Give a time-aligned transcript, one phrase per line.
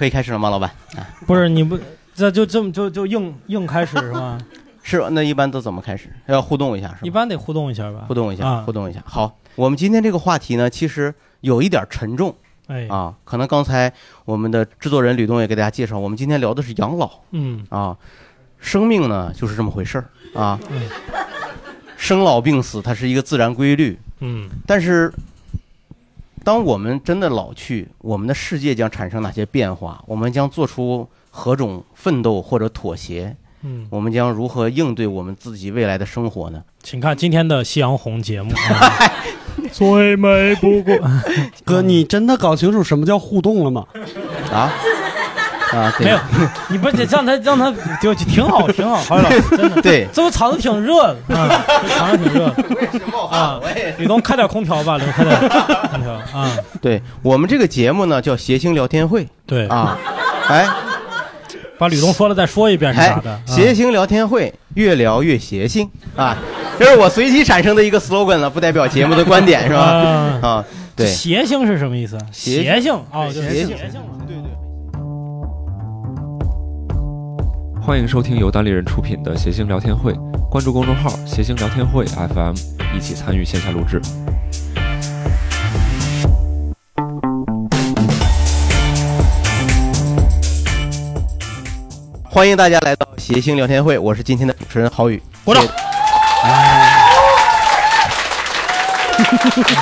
[0.00, 0.70] 可以开始了吗，老板？
[0.96, 1.78] 啊，不是你不
[2.14, 4.38] 这就这么就就硬硬开始是吗？
[4.82, 6.08] 是，那一般都怎么开始？
[6.26, 7.00] 要互动一下是吧？
[7.02, 8.14] 一般得互动一下吧互。
[8.14, 9.02] 动一下，啊互动一下。
[9.04, 12.34] 好，我们今天这个话题呢，其实有一点沉重
[12.68, 13.14] 哎，啊。
[13.24, 13.92] 可能刚才
[14.24, 17.94] 我们的制作人吕东也给大家介绍，我们今天聊的是养老嗯啊。
[18.58, 20.88] 生命呢，就是这么回事儿啊嗯。
[21.98, 23.98] 生老病死，它是一个自然规律。
[24.20, 25.12] 嗯但是，
[26.42, 30.02] 当我们真的老去，我们的世界将产生哪些变化？
[30.06, 33.36] 我们将做出何种奋斗或者妥协？
[33.62, 36.62] 嗯，我们将如何应对我们自己未来的生活呢？
[36.82, 38.50] 请看今天的夕阳红节目。
[38.52, 39.12] 啊
[39.72, 40.96] 最美不过，
[41.64, 43.84] 哥，你真的搞清楚什么叫互动了吗？
[44.50, 44.72] 啊
[45.72, 46.18] 啊， 对没有，
[46.68, 53.60] 你不是让他让他就就挺好挺好，郝宇老师真的，对，这不场子挺热的啊，这场子挺热的啊。
[53.98, 55.38] 吕东开点空调吧，吕东开点
[55.90, 56.50] 空调 啊。
[56.80, 59.96] 对我们这个节目呢叫谐星聊天会对，啊，
[60.48, 60.66] 哎
[61.78, 66.36] 把吕东说了再说一遍是啥的？，啊谐星聊天会越聊越谐星啊，
[66.78, 69.80] 这是我随机产生的一个 slogan 了，不代表节目的观点是吧？
[69.80, 72.18] 啊，啊，对，谐星是什么意思？
[72.32, 73.68] 谐谐星啊，谐星。
[74.26, 74.59] 对对。
[77.90, 80.14] 欢迎收听由单立人出品的谐星聊天会，
[80.48, 82.54] 关注公众号“谐星聊天会 FM”，
[82.96, 84.00] 一起参与线下录制。
[92.22, 95.20] 欢迎大家来到谐星聊天会，我是今天的主持人郝宇。
[95.44, 95.60] 鼓掌。
[95.64, 95.68] 谢
[99.66, 99.74] 谢。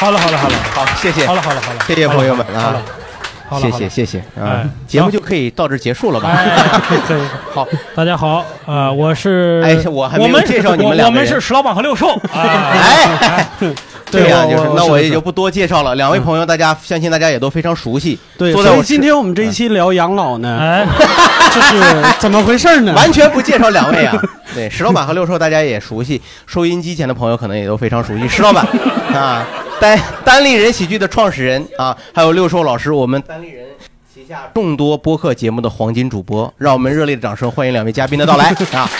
[0.00, 0.54] 好了好了好了。
[0.72, 1.26] 好，谢谢。
[1.26, 3.11] 好，了好了好了，谢谢朋友们好了啊，谢
[3.52, 3.78] 好了好了。
[3.78, 6.28] 谢谢谢啊哎，节目就可以到这结束了吧？
[6.30, 7.20] 哎，可以。
[7.52, 12.08] 好，大家好，呃，我是，哎我还没介绍你们俩我们是石老板和六兽。
[12.32, 12.72] 啊，
[13.20, 13.46] 哎，
[14.20, 15.94] 这样就是，那我也就不多介绍了。
[15.94, 20.86] 两位朋友，大家相信大家也都非常熟悉，对，所以今天我们这一期聊养老呢，哎，
[21.54, 22.92] 就是怎么回事呢？
[22.94, 24.20] 完全不介绍两位啊。
[24.54, 28.28] 对，石老板和六兽大家也熟悉，收音机前的朋友可能也都非常熟悉。
[28.28, 28.66] 石老板
[29.14, 29.46] 啊，
[29.80, 33.64] 单单立人喜剧的创始人啊，还有六兽老师，我们单立人
[34.12, 38.90] 旗下众多播客节目的黄金主播，让我们热烈的掌声欢迎两位嘉宾的到来 啊！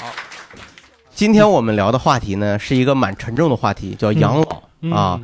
[0.00, 0.06] 好，
[1.14, 4.62] 今天我们聊的话题呢，是一个蛮沉重的话题，叫养老。
[4.80, 5.18] 嗯啊，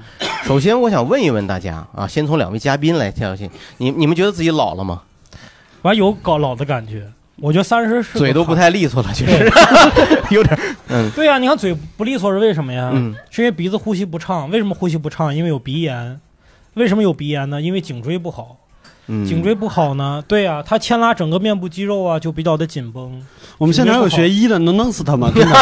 [0.44, 5.02] 首先我想问一问大家啊，先从两位嘉宾来挑起，你你们觉得自己老了吗？
[5.82, 7.10] 完有搞老的感觉。
[7.36, 9.50] 我觉得三十是嘴都不太利索了，其实
[10.30, 10.58] 有点，
[10.88, 12.90] 嗯 对呀、你看嘴不利索是为什么呀？
[12.94, 14.48] 嗯是因为鼻子呼吸不畅。
[14.50, 15.34] 为什么呼吸不畅？
[15.34, 16.20] 因为有鼻炎。
[16.74, 17.60] 为什么有鼻炎呢？
[17.60, 18.59] 因为颈椎不好。
[19.12, 23.20] 嗯，颈椎不好呢，对呀、他牵拉整个面部肌肉啊，就比较的紧绷。
[23.58, 25.30] 我们现场有学医的，能弄死他吗？
[25.34, 25.54] 真的，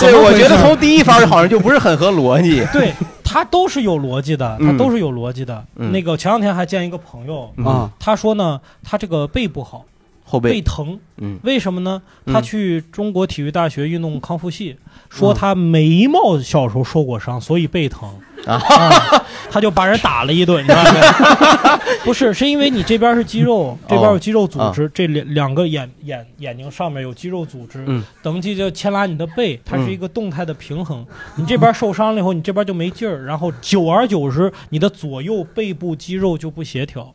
[0.00, 2.66] 对，我觉得从第一方好像就不是很合逻辑。
[2.74, 2.92] 对，
[3.22, 5.64] 他都是有逻辑的，它嗯都是有逻辑的。
[5.76, 5.92] 嗯。
[5.92, 7.64] 那个前两天还见一个朋友，嗯。
[7.64, 9.84] 啊，他说呢，他这个背不好，
[10.24, 11.38] 后背，背疼，嗯。
[11.44, 12.02] 为什么呢？
[12.26, 12.34] 嗯。
[12.34, 14.76] 他去中国体育大学运动康复系，
[15.10, 18.08] 说他眉毛小时候受过伤，所以背疼。
[18.46, 21.78] 啊啊， 他就把人打了一顿，你知道吗？
[22.04, 31.04] 不是，是因为你这边是肌肉，这边有肌肉组织，这两两个眼眼眼睛上面有肌肉组织，嗯等级就牵拉你的背，它是一个动态的平衡。
[31.34, 37.12] 你这边受伤了以后，你这边就没劲儿，然后久而久之，你的左右背部肌肉就不协调，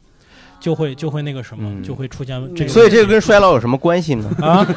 [0.59, 2.69] 就会就会那个什么，嗯就会出现这个。
[2.69, 4.29] 所以这个跟衰老有什么关系呢？
[4.39, 4.67] 啊，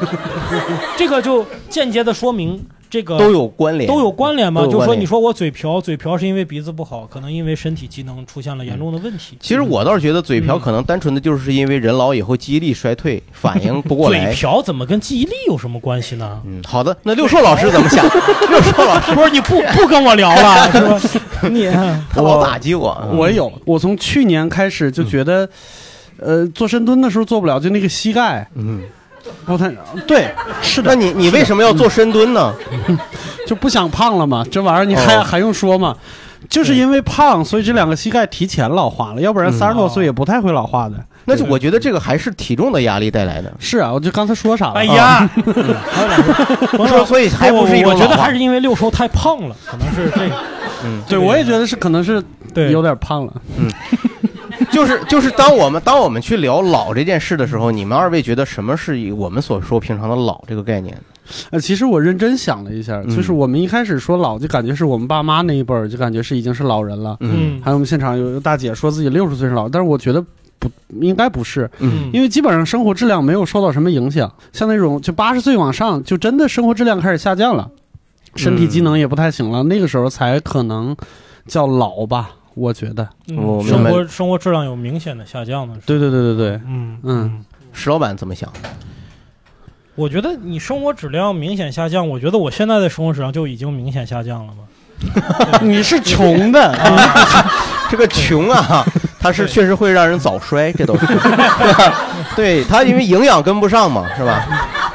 [0.97, 4.65] 这个就间接的说明这个都有关联，都有关联吗？
[4.65, 9.37] 就说你说我嘴瓢，嘴瓢是因为鼻子不好，可能因为身体机能出现了严重的问题。
[9.39, 14.35] 其实我倒是觉得嘴瓢嗯可能单纯的就是因为人老以后记忆力衰退，反应不过来嘴。
[14.35, 16.41] 瓢怎么跟记忆力有什么关系呢？
[16.45, 18.03] 嗯，好的，那六兽老师怎么想？
[18.49, 21.47] 六兽老师不是你不不跟我聊了 是吧？
[21.51, 21.67] 你
[22.09, 25.47] 他老打击我，嗯我有，我从去年开始就觉得，
[26.19, 28.81] 呃，做深蹲的时候做不了，就那个膝盖嗯，
[29.45, 29.69] 不太
[30.07, 30.29] 对，
[30.61, 32.53] 是的，那你你为什么要做深蹲呢？
[33.47, 35.95] 就不想胖了嘛，这玩意儿你还、哦还用说吗？
[36.49, 40.95] 就是因为胖，所以这两个膝盖提前老化了，要不然嗯三十多岁也不太会老化的。
[41.25, 43.51] 那就我觉得这个还是体重的压力带来的。
[43.59, 44.73] 是啊，我就刚才说啥了？
[44.75, 45.29] 哎呀，
[45.91, 50.35] 还有两个说所以还不是一种我觉得还是因为六叔太胖了，可能是这个。
[50.85, 52.23] 嗯，对，我也觉得是，可能是
[52.53, 53.33] 对有点胖了。
[54.71, 60.97] 就是就是当我们当我们去聊老这件事的时候，你们二位觉得什么是以我们所说平常的老这个概念？
[61.51, 67.17] 呃，其实我认真想了一下，嗯就是我们一开始说老，就感觉是我们爸妈那一辈儿，就感觉是已经是老人了。
[67.19, 70.23] 嗯还有我们现场有一个大姐说自己六十岁是老，但是我觉得
[70.57, 70.71] 不
[71.01, 74.31] 应该不是，嗯因为基本上生活质量没有受到什么影响。
[74.53, 77.69] 像那种就八十岁往上，就真的生活质量开始下降了，
[78.35, 80.95] 身体机能也不太行了，那个时候才可能
[81.45, 82.31] 叫老吧。
[82.57, 83.07] 我觉得，
[83.63, 85.81] 生活生活质量有明显的下降的是。
[85.85, 88.51] 对对对对对，嗯嗯，石老板怎么想？
[89.95, 95.59] 我觉得你生活质量明显下降，我觉得我现在的生活质量就已经明显下降了吧。
[95.61, 97.45] 你是穷的，啊
[97.89, 98.83] 这个穷啊，
[99.19, 101.05] 它是确实会让人早衰，这都是。
[102.35, 104.43] 对他，因为营养跟不上嘛，是吧？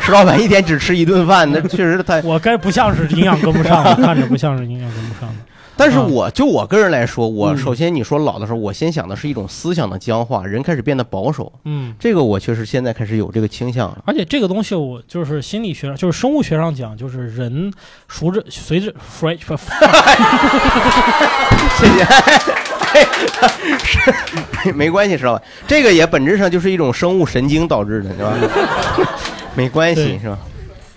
[0.00, 2.20] 石老板一天只吃一顿饭，那确实太。
[2.23, 5.35] 我该不像是营养跟不上的，看着不像是营养跟不上的。
[5.77, 14.03] 但是我就我个人来说，我嗯首先你说老的时候，我先想的是一种思想的僵化，人开始变得保守，嗯，这个我确实现在开始有这个倾向了。
[14.07, 17.73] 而且这个东西我就是心理学上，就是生物学上讲，就是人
[18.07, 19.39] 熟着随着 fresh
[21.79, 22.07] 谢谢。
[23.83, 28.35] 是没关系，知道吧，这个也本质上就是一种生物神经导致的，是吧？
[29.57, 30.39] 没关系，是吧？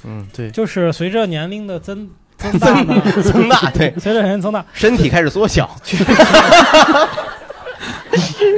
[0.03, 2.09] 嗯，对，就是随着年龄的增
[2.59, 5.69] 增大呢，增大，对，随着年龄增大，身体开始缩小。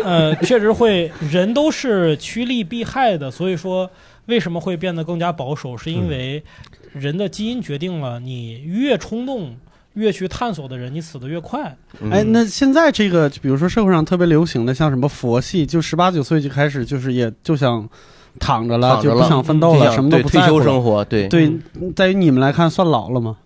[0.04, 3.90] 呃，确实会，人都是趋利避害的，所以说
[4.28, 6.44] 为什么会变得更加保守，是因为
[6.94, 9.56] 人的基因决定了，你越冲动。
[9.94, 11.76] 越去探索的人，你死得越快。
[12.02, 17.90] 嗯哎，那现在这个，比如说社会上特别流行的，像什么佛系，就十八九岁就开始，就是也就想
[18.38, 20.66] 躺着了，着了就不想奋斗了，什么都对退休不在乎了。
[20.66, 21.52] 生活，对对，
[21.96, 23.38] 在于你们来看，算老了吗？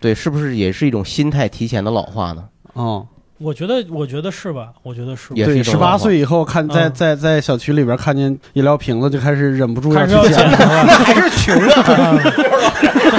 [0.00, 2.44] 对，是不是也是一种心态提前的老化呢？
[2.74, 3.06] 哦，
[3.38, 4.68] 我觉得，我觉得是吧？
[4.82, 5.34] 我觉得是。
[5.34, 10.44] 也是对，十八岁以后看在嗯在在小区里边看见饮料瓶子，就开始忍不住要去捡。
[10.50, 11.82] 了，那还是穷啊，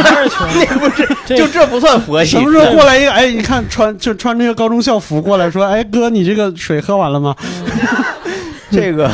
[0.03, 0.47] 还是穷。
[0.69, 3.11] 那不是就这不算佛系什么时候过来一个？
[3.11, 7.35] 哎，你看穿就穿这个高中校服过来说，哎哥，你这个水喝完了吗？
[8.71, 9.09] 这个，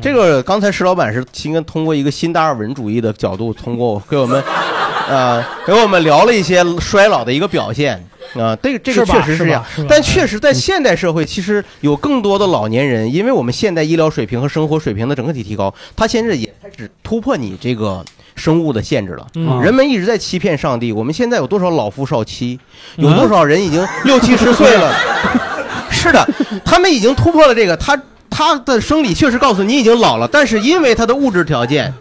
[0.00, 4.42] 这个刚才石老板是应该通过一个新达尔文主义的角度，通过给我们，
[5.08, 8.02] 呃，给我们聊了一些衰老的一个表现
[8.34, 18.04] 啊、这个这个确实是这样但确实在现代社会，其实有更多的老年人，因为我们现代医疗水平和生活水平的整个体提高，他现在也开始突破你这个
[18.34, 19.26] 生物的限制了。
[19.36, 20.90] 嗯人们一直在欺骗上帝。
[20.90, 22.58] 我们现在有多少老夫少妻？
[22.96, 24.92] 嗯有多少人已经六七十岁了？
[25.88, 26.26] 是的，
[26.64, 27.76] 他们已经突破了这个。
[27.76, 27.96] 他
[28.28, 31.92] 他的生理确实告诉你已经老了，但是因为他的物质条件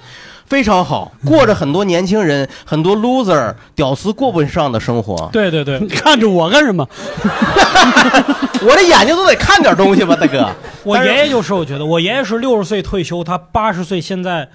[0.53, 5.27] 非常好，过着很多年轻人、很多 loser、屌丝过不上的生活。
[5.33, 6.87] 对对对 你，看着我干什么？
[8.61, 10.47] 我这眼睛都得看点东西吧，大哥。
[10.83, 14.47] 我爷爷就是，我觉得我爷爷是六十岁退休，他八十岁，现在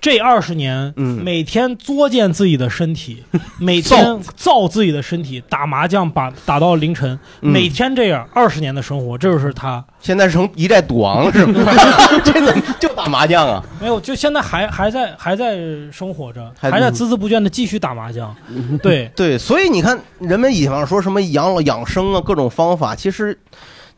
[0.00, 3.22] 这二十年，嗯每天作践自己的身体，
[3.58, 9.84] 每天造自己的身体，打麻将把打到凌晨，嗯每天这样，二十年的生活，这就是他。
[10.00, 11.60] 现在成一代赌王了是吗？
[12.24, 13.62] 这怎么就打麻将啊？
[13.80, 15.58] 没有，就现在还还在还在
[15.92, 18.34] 生活着，还还在孜孜不倦的继续打麻将。
[18.82, 23.38] 对，对，所以你看，人们以往说什么养老养生啊，各种方法，其实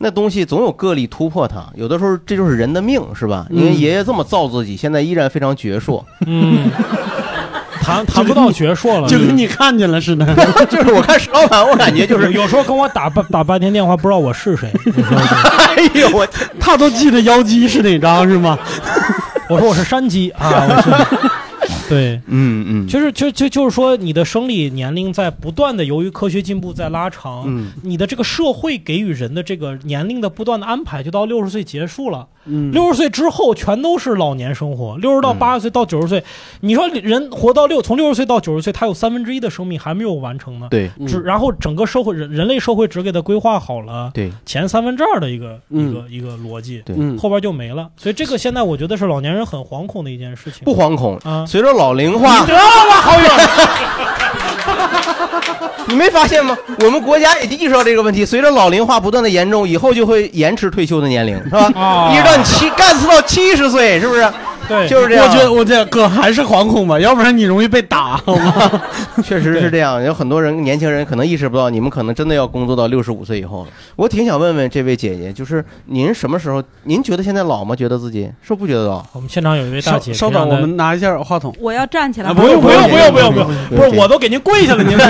[0.05, 1.65] 那东西总有个例突破它。
[1.77, 3.47] 有的时候这就是人的命，是吧？
[3.51, 6.03] 因为嗯爷爷这么造自己，现在依然非常矍铄。
[6.27, 6.69] 嗯，
[7.81, 10.27] 谈 谈不到矍铄了，就跟你看见了似的。
[10.69, 14.69] 就是我看石老板，我感觉就是，有时候跟我打半打半天电话，不知道我是谁。
[15.77, 16.27] 哎呦我，
[16.59, 18.59] 他都记得妖姬是哪张是吗？
[19.49, 20.91] 我说我是山鸡啊，我是。
[21.93, 32.27] 对，嗯嗯，就是就就就是说，你的生理年龄在不断的由于科学进步在拉长，嗯你的这个社会给予人的这个年龄的不断的安排，就到六十岁结束了。
[32.45, 36.25] 嗯，六十岁之后全都是老年生活，六十到嗯八十岁到九十岁，
[36.61, 40.67] 你说人活到六从六十岁到九十岁，他有三分之一的生命还没有完成呢。
[40.71, 47.89] 对嗯只然后整个社会人人类社会只给他规划好了对前三分之二的一个、嗯一个一个逻辑，对，嗯，后边就没了。
[47.97, 50.65] 所以这个现在我觉得是老年人很惶恐的一件事情。
[50.65, 51.17] 不惶恐。
[51.19, 53.29] 啊，随着老龄化你，得了吧，好友。
[55.87, 56.57] 你没发现吗？
[56.85, 61.69] 我们国家也意识到这个问题，随着老龄化不断的严重，以后就会延迟退休的年龄，是吧？
[61.75, 64.25] 啊一直到你七干死到七十岁，是不是？
[64.69, 65.27] 对，就是这样。
[65.27, 68.83] 我觉得我这哥还是惶恐吧，要不然你容易被打，好吗？
[69.23, 73.71] 确实是这样，有很多人年轻人可能意识不到，你们可能真的要工作到六十五岁以后了。
[73.97, 76.63] 我挺想问问这位姐姐，就是您什么时候？
[76.85, 77.75] 您觉得现在老吗？
[77.77, 79.05] 觉得自己是不是不觉得老？
[79.13, 81.55] 我们现场有一位大姐，稍稍等，我们拿一下话筒。
[81.59, 84.97] 我要站起来不用不用不用不用不用不是我都给您跪下了，您。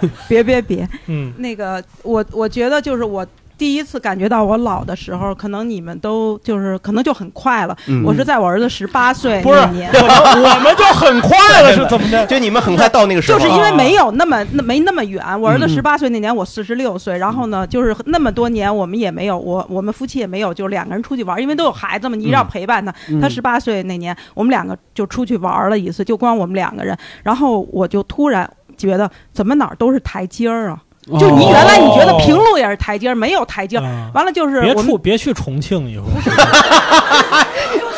[0.28, 3.26] 别别别，嗯那个我我觉得就是我
[3.60, 7.76] 第一次感觉到我老的时候，可能你们都就是可能就很快了。
[7.88, 9.90] 嗯我是在我儿子十八岁不是那年。
[9.92, 12.24] 我们就很快了，是怎么的？
[12.26, 22.90] 就你们很快到那个时候了，就是因为没有那么那没那么远，我儿子嗯十八岁那年我四十六岁，然后呢，就是那么多年我们也没有我我们夫妻也没有就两个人出去玩，因为都有孩子嘛，你一定要陪伴他。
[23.10, 30.80] 嗯他十八岁那年，我们两个就出去玩了一次，就光我们两个人，然后我就突然觉得怎么哪儿都是台阶儿啊。
[31.18, 33.78] 就你原来你觉得平哦路也是台阶儿，没有台阶
[34.12, 36.04] 完了就是别处别去重庆以后，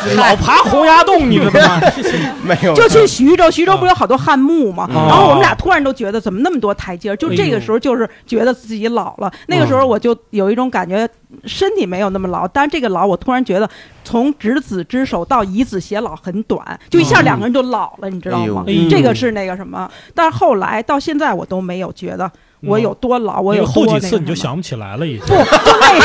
[0.15, 1.81] 老爬洪崖洞，你知道吗？
[2.43, 4.87] 没有，就去徐州，徐州啊不是有好多汉墓吗？
[4.89, 9.31] 嗯然后我们俩突然都觉得怎么那么多台阶儿，就这个时候就是觉得自己老了。
[9.47, 11.07] 那个时候我就有一种感觉，
[11.45, 13.69] 身体没有那么老，但是这个老我突然觉得
[14.03, 18.63] 从执子之手到以子偕老很短，就一下两个人就老了，你知道吗？
[18.89, 22.29] 这个是那个什么，但是后来到现在我都没有觉得
[22.65, 25.25] 我有多老，我有后几次你就想不起来了，已经。
[25.25, 25.99] 不，就那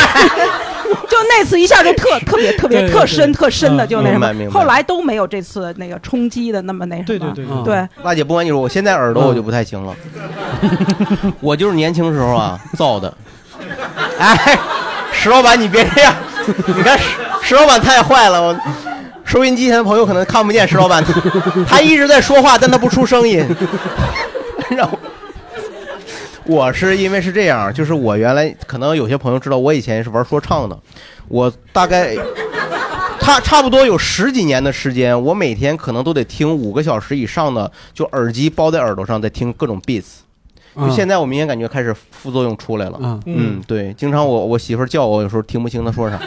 [1.08, 7.06] 就那次一下就特特别特别特深特深的，嗯就那什么后来都没有这次那个冲击的那么那什么。
[7.06, 9.94] 对对对嗯对，大姐不瞒你说，我现在耳朵我就不太行了，
[11.40, 13.12] 我就是年轻时候啊造的。
[14.18, 14.58] 哎，
[15.12, 16.14] 石老板你别这样，
[16.66, 17.04] 你看石
[17.42, 18.56] 石老板太坏了，我
[19.24, 21.04] 收音机前的朋友可能看不见石老板，
[21.68, 23.44] 他一直在说话，但他不出声音，
[24.70, 24.98] 让我。
[26.48, 30.76] 我是因为是这样，就是我原来可能有些朋友知道，我以前是玩说唱的，
[31.28, 32.16] 我大概
[33.20, 40.20] 差差不多有十几年的时间，我每天可能都得听五个小时以上的，就耳机包在耳朵上，在听各种 beats。
[40.74, 42.98] 就现在，我明显感觉开始副作用出来了。
[43.02, 46.18] 嗯嗯，对，经常我我媳妇儿叫我，有时候听不清她说啥，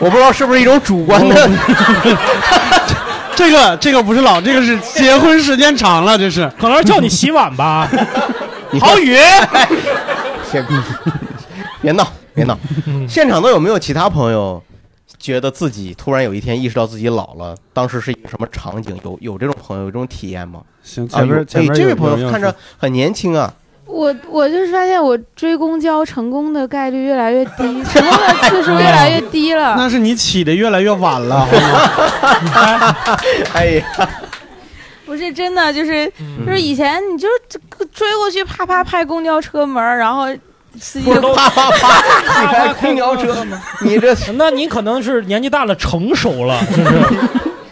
[0.00, 1.48] 我不知道是不是一种主观的。
[3.36, 7.88] 这个这个不是老，这个是结婚时间长了，这是可能是叫你洗碗吧。
[8.70, 9.16] 你郝宇，
[10.52, 10.64] 别
[11.80, 12.58] 别闹，别闹！
[13.08, 14.62] 现场都有没有其他朋友
[15.18, 17.56] 觉得自己突然有一天意识到自己老了？
[17.72, 18.98] 当时是一个什么场景？
[19.04, 20.60] 有有这种朋友有这种体验吗？
[20.82, 23.52] 行，前面前面哎，这位朋友看着很年轻啊，
[23.86, 29.74] 我我就是发现我追公交成功的概率越来越低，成功的次数越来越低了。
[29.76, 31.46] 那是你起的越来越晚了，
[33.54, 33.84] 哎呀，
[34.27, 34.27] 不
[35.18, 40.26] 是真的，就是嗯就是以前你就这个追过去，啪啪拍公交车门，然后
[40.80, 43.44] 司机不是就啪啪啪，你开空调车，
[43.82, 47.02] 你这 那你可能是年纪大了，成熟了，就是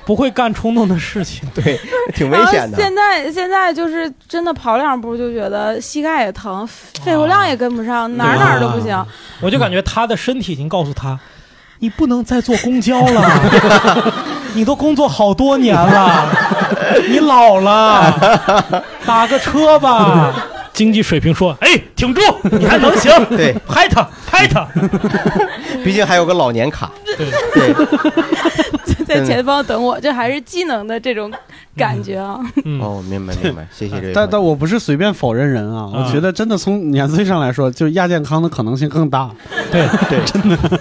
[0.05, 1.49] 不会干冲动的事情。
[1.55, 1.79] 对，
[2.15, 2.79] 挺危险的。
[2.79, 6.67] 现在现在就是真的跑两步就觉得膝盖也疼，
[7.03, 9.05] 肺活量也跟不上，哪儿哪儿都不行。
[9.41, 11.19] 我就感觉他的身体已经告诉他，
[11.81, 14.15] 你不能再坐公交了，
[14.55, 16.29] 你都工作好多年了，
[17.09, 18.43] 你老了，
[19.05, 20.35] 打个车吧。
[20.73, 22.21] 经济水平说：“哎，挺住，
[22.53, 23.11] 你还能行。
[23.31, 24.69] 对，拍他，拍他。
[25.83, 26.91] 毕竟还有个老年卡。
[27.17, 31.33] 对对，在前方等我，这还是技能的这种
[31.79, 32.39] 感觉啊。
[32.67, 34.13] 嗯，哦，明白明白，谢谢这位。
[34.13, 39.31] 但但我不是随便否认人啊，我觉得真的从年岁上来说，就亚健康的可能性更大。
[39.73, 40.81] 对对，真的。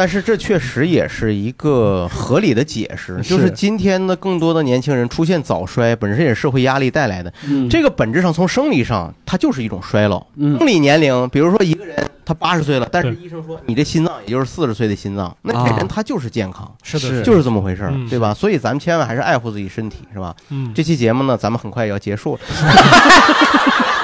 [0.00, 7.30] 但是这确实也是一个合理的解释，就是是今天的更多的年轻人出现早衰，本身也是社会压力带来的。
[7.46, 10.24] 嗯这个本质上从生理上，它就是一种衰老。
[10.36, 18.32] 嗯生理年龄，比如说一个人他八十岁了，但是医生说你这心脏也就是四十岁的心脏，那这人啊他就是健康，是的，是就是这么回事儿，嗯对吧？
[18.32, 20.34] 所以咱们千万还是爱护自己身体，是吧？
[20.48, 22.40] 嗯，这期节目呢，咱们很快也要结束了。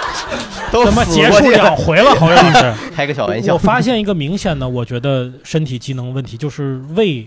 [0.76, 2.14] 都怎么结束两回了？
[2.14, 2.74] 好像是。
[2.94, 3.58] 开个小玩笑我。
[3.58, 7.26] 发现一个明显的，我觉得身体机能问题，就是胃，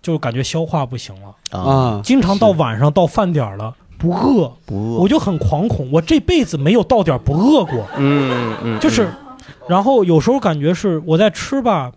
[0.00, 5.00] 就感觉消化不行了，啊，啊，经常到晚上到饭点了不饿，不饿。
[5.00, 9.08] 我就很惶恐，我这辈子没有到点不饿过，嗯嗯，就是，
[9.68, 11.90] 然后有时候感觉是我在吃吧，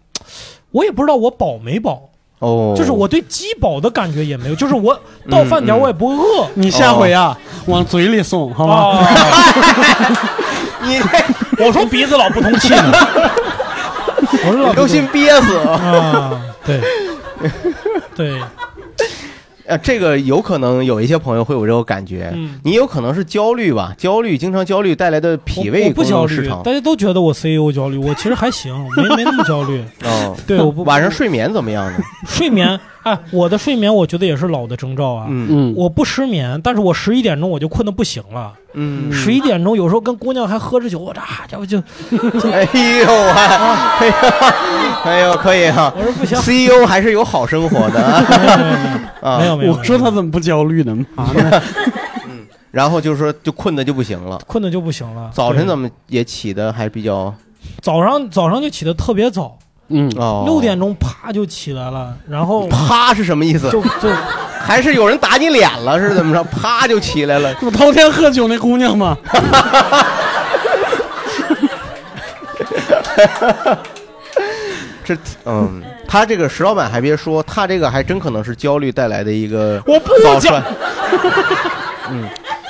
[0.71, 6.47] 我也不知道我饱没饱，哦，就是我对饥饱的感觉也没有，就是我 到饭点我也不饿。
[6.53, 8.75] 你下回啊，往嘴里送，好吗？
[8.99, 9.07] 啊！
[10.83, 10.99] 你
[11.65, 12.91] 我说鼻子老不通气呢，
[14.45, 15.57] 我说老不通都心憋死。
[15.57, 16.79] 啊，对，
[18.15, 18.41] 对，
[19.67, 26.25] 呃，这个有可能有一些朋友会有这种感觉，嗯你有可能是焦虑吧，焦虑，经常焦虑带来的脾胃不焦。
[26.63, 29.81] 大家都觉得我 CEO 焦虑，我其实还行，没没那么焦虑。
[30.03, 31.99] 哦，对，我不晚上睡眠怎么样呢？
[32.27, 35.27] 睡眠，哎，我的睡眠我觉得也是老的征兆啊。
[35.29, 38.53] 嗯嗯，我不失眠，但是我十一点钟我就困得不行了。
[38.73, 41.77] 嗯，十一点钟有时候跟姑娘还喝着酒，我这家伙就，
[42.51, 44.13] 哎呦啊， 哎呦，
[45.03, 49.39] 哎呦，可以哈我说不行，，CEO 还是有好生活的 啊啊。
[49.39, 50.95] 没有没有，我说他怎么不焦虑呢？
[51.15, 51.61] 妈的，
[52.71, 54.39] 然后就是说，就困的就不行了。
[54.45, 55.31] 困的就不行了。
[55.33, 57.33] 早晨怎么也起的还比较
[57.81, 59.57] 早上早上就起的特别早，
[59.89, 63.69] 嗯，哦，六点钟啪就起来了，然后啪是什么意思？
[63.71, 64.09] 就就
[64.59, 66.43] 还是有人打你脸了是怎么着？
[66.45, 67.55] 啪就起来了。
[67.63, 69.17] 我头天喝酒那姑娘吗，
[75.05, 75.15] 这
[75.45, 80.63] 嗯，他这个石老板还别说，他这个还真可能是焦虑带来的一个我不早讲衰。
[82.09, 82.27] 嗯，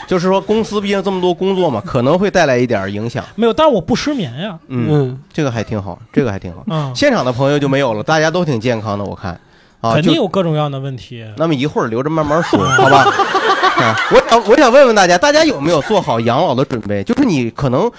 [0.07, 3.23] 就是说公司毕竟这么多工作嘛，可能会带来一点影响。
[3.35, 4.57] 没有，但是我不失眠呀。
[4.69, 6.63] 嗯，嗯，这个还挺好，这个还挺好。
[6.67, 9.39] 嗯，现场的朋友就没有了，大家都挺健康的，我看
[9.81, 11.23] 啊，肯定有各种各样的问题。
[11.35, 13.03] 那么一会儿留着慢慢说， 好吧？
[13.77, 17.03] 啊，我想我想问问大家，大家有没有做好养老的准备？
[17.03, 17.91] 就是你可能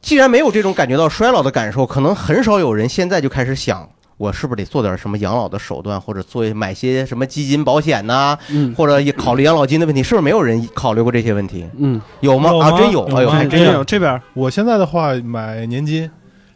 [0.00, 3.88] 既然没有这种感觉到衰老的感受，可能很少有人现在就开始想。
[4.22, 8.72] 我是不是得做点什么养老的手段，或者做买些什么基金保险呐、嗯。
[8.76, 10.00] 或者也考虑养老金的问题？
[10.00, 11.66] 是不是没有人考虑过这些问题？
[11.76, 12.50] 嗯，有吗？
[12.50, 12.78] 啊，有吗？
[12.78, 13.02] 真有！
[13.06, 13.30] 哎呦，有。
[13.30, 13.82] 还真有。
[13.82, 16.08] 这边我现在的话，买年金，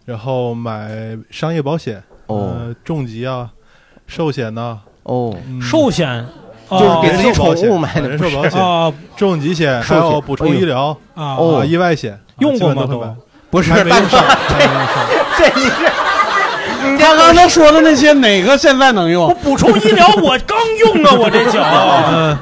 [0.05, 2.55] 然后买商业保险，哦。
[2.57, 3.51] 呃，重疾啊，
[4.07, 5.61] 寿险呐、哦，嗯。
[5.61, 6.25] 寿险？
[6.71, 13.17] 就是给自己宠物买的人寿保险、啊重疾险，还有补充医疗啊意外险，用过吗都基本都会买。
[13.51, 14.95] 不是，还没大哥用上， 还没用上。
[15.39, 15.85] 这你是
[16.93, 19.35] 你刚刚他说的那些哪个现在能用我？
[19.35, 21.63] 补充医疗我刚用啊，我这脚，
[22.13, 22.39] 嗯，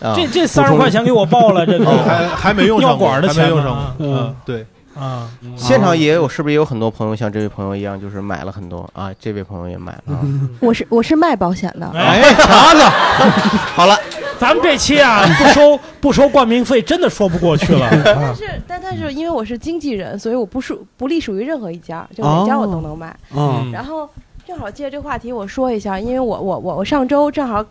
[0.00, 4.06] 啊这这三十块钱给我报了，这个还还没用上过，尿管的还没用上钱。
[4.06, 4.66] 嗯，对，
[4.98, 9.10] 啊，现场也有，是不是也有很多朋友像这位朋友一样，就是买了很多啊？
[9.20, 10.20] 这位朋友也买了啊。
[10.60, 12.84] 我是我是卖保险的，哎，啥呢？
[13.76, 13.96] 好了，
[14.38, 17.88] 咱们这期啊 不收不收冠名费，真的说不过去了。
[18.04, 23.14] 但是但但是因为我是经纪人，所以我不属不隶属于任何一家，就哪家我都能卖。
[23.36, 24.08] 嗯然后
[24.46, 27.64] 正好借着这个话题，我说一下，因为我我我我上周正好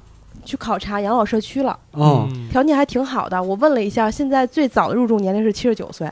[0.43, 3.41] 去考察养老社区了，嗯，条件还挺好的。
[3.41, 6.11] 我问了一下，现在最早的入住年龄是七十九岁，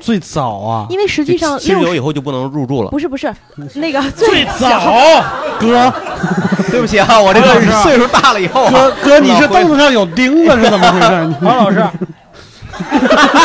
[0.00, 2.90] 最早啊，因为实际上七十六九以后就不能入住了。
[2.90, 3.32] 不是不是。
[3.76, 5.22] 那个最早？
[5.58, 5.92] 哥。
[6.70, 11.34] 对不起啊，我这个岁数大了以后啊，哥哥，你是凳子上有钉子是怎么回事？
[11.42, 11.80] 王老师，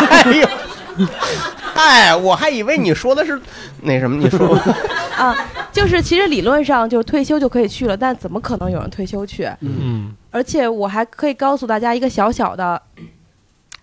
[0.09, 0.47] 哎呦，
[1.74, 3.39] 哎，我还以为你说的是
[3.81, 4.55] 那什么，你说。
[5.17, 5.35] 啊，
[5.71, 9.50] 就是其实理论上就是退休就可以去了，但怎么可能有人退休去？
[9.62, 12.79] 嗯，而且我还可以告诉大家一个小小的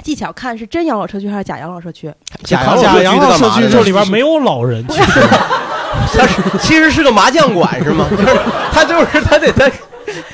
[0.02, 2.12] 技巧，看是真养老社区还是假养老社区。
[2.44, 5.20] 假假养老社区这里边没有老人，其实
[6.14, 8.06] 它是其实是个麻将馆是吗？
[8.72, 9.70] 他就是他得他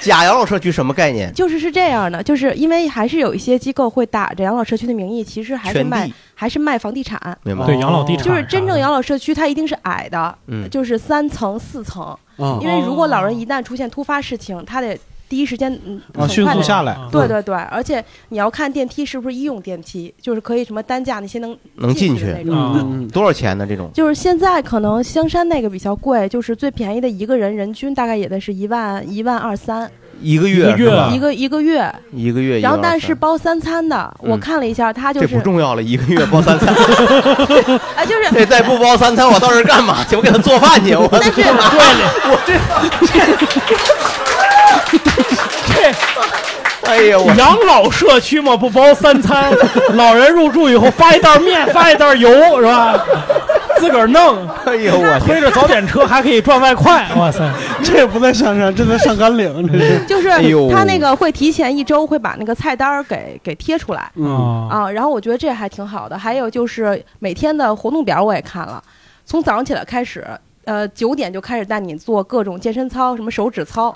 [0.01, 1.33] 假养老社区什么概念？
[1.35, 7.21] 就是是这样的，就是因为还是有一些机构会打着养老社区的名义，其实还是卖还是卖房地产。
[7.42, 7.66] 明白？
[7.66, 16.97] 对养老地产就是真正养老社区，它一定是矮的，嗯就是三层四层，嗯因为如果老人一旦出现突发事情，他得第一时间嗯啊，迅很快地速下来。
[17.12, 22.55] 对对对，而且你要看电梯是不是医用电梯，就是可以什么担架那些能能进去那种。
[22.57, 23.67] 啊嗯嗯多少钱呢？
[23.69, 36.75] 这种就是现在可能香山那个比较贵，就是最便宜的一个人人均大概也得是一万一万二三一个月月一个一个月，一个月然后但是包三餐的，我嗯看了一下，他就是这不重要了，一个月包三餐。
[36.75, 40.17] 啊， 就是这再不包三餐，我到这儿干嘛去？
[40.17, 40.95] 我给他做饭去。
[40.95, 41.31] 我但是
[42.31, 42.55] 我这
[45.92, 47.33] 这哎呀，我。
[47.35, 49.53] 养老社区嘛不包三餐，
[49.94, 52.98] 老人入住以后发一袋面，发一袋油是吧？
[53.77, 57.48] 自个儿弄，哎呦我推着早点车还可以赚外快，哇塞！
[57.85, 60.05] 这不在上山，这在上甘岭，这是。
[60.07, 60.68] 就是哎呦。
[60.72, 64.11] 他那个会提前一周会把那个菜单儿给给贴出来。
[64.16, 64.68] 嗯。
[64.68, 66.18] 啊，啊，然后我觉得这还挺好的。
[66.18, 68.83] 还有就是每天的活动表我也看了，
[69.24, 70.27] 从早上起来开始，
[70.64, 73.94] 呃，九点就开始带你做各种健身操，什么手指操，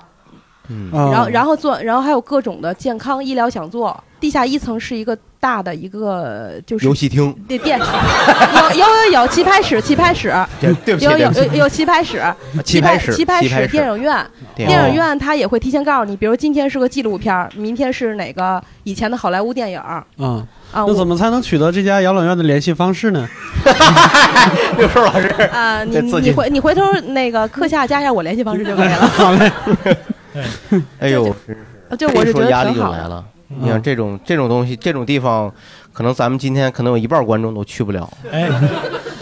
[0.69, 4.01] 嗯然后然后后做，然后还有各种的健康医疗讲座。
[4.19, 12.23] 地下一层是一个大的一个就是游戏厅， 店店，有有有有棋牌室，棋牌室，对对不起，有有有有棋牌室，
[12.63, 19.81] 棋牌室，棋牌室，电影院，电电影院它也会提前告诉你，比如今天是个纪录片，明天是哪个以前的好莱坞电影
[20.17, 20.37] 嗯，
[20.71, 20.85] 啊。
[20.85, 23.27] 那怎么么才能取得这家养老院的联系方式呢？
[24.79, 25.83] 六叔老师，啊？
[25.83, 29.05] 你你回你回头那个课下加一下我联系方式就可以了。
[29.17, 29.51] 好嘞，
[30.99, 31.35] 哎呦，
[31.97, 32.73] 就我是觉得一说压力。
[32.73, 33.23] 就来了。
[33.47, 35.53] 你像这种这种东西，这种地方，
[35.91, 38.49] 可能咱们今天可能有一半观众都去不了，哎，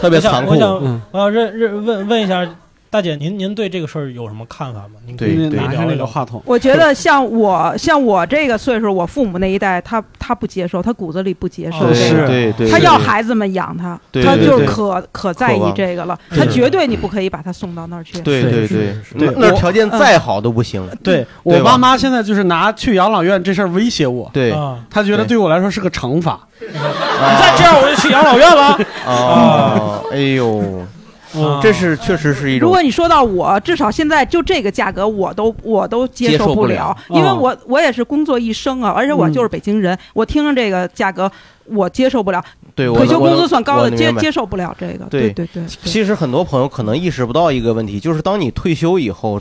[0.00, 0.56] 特别残酷我。
[0.56, 2.48] 想嗯我想认认问问一下
[2.92, 5.00] 大姐，您您对这个事儿有什么看法吗？
[5.06, 5.86] 您可以对对拿一聊。
[5.86, 6.42] 那个话筒。
[6.44, 12.26] 我觉得像我像我这个岁数，我父母那一代，他他不接受，他骨子里不接受是个。
[12.26, 18.20] 对对，他要孩子们养他，他就可可在意这个了，他绝对你不可以把他送到那儿去。
[18.20, 20.86] 对对对，那对那条件再好都不行。
[21.02, 26.38] 对对我爸妈现在就是拿去养老院这事儿威胁我，对啊，他觉得对对我来说是个惩罚。
[26.60, 28.78] 你再这样我就去养老院了。
[29.10, 30.84] 啊，哎呦，
[31.34, 31.60] 啊。
[31.62, 36.90] 这是确实是一种如果你说到我，至少现在就这个价格，我都我都接接受受不不了。
[36.90, 37.38] 了，因为嗯。
[37.38, 41.30] 我我也是工作一生啊，而且我就是北京人，我听着这个价格
[41.66, 45.04] 我接受不了，对退休工资算高的接接受不了这个。
[45.06, 49.40] 对对对对，其实很多朋友可能意识不到一个问题，就是当你退休以后，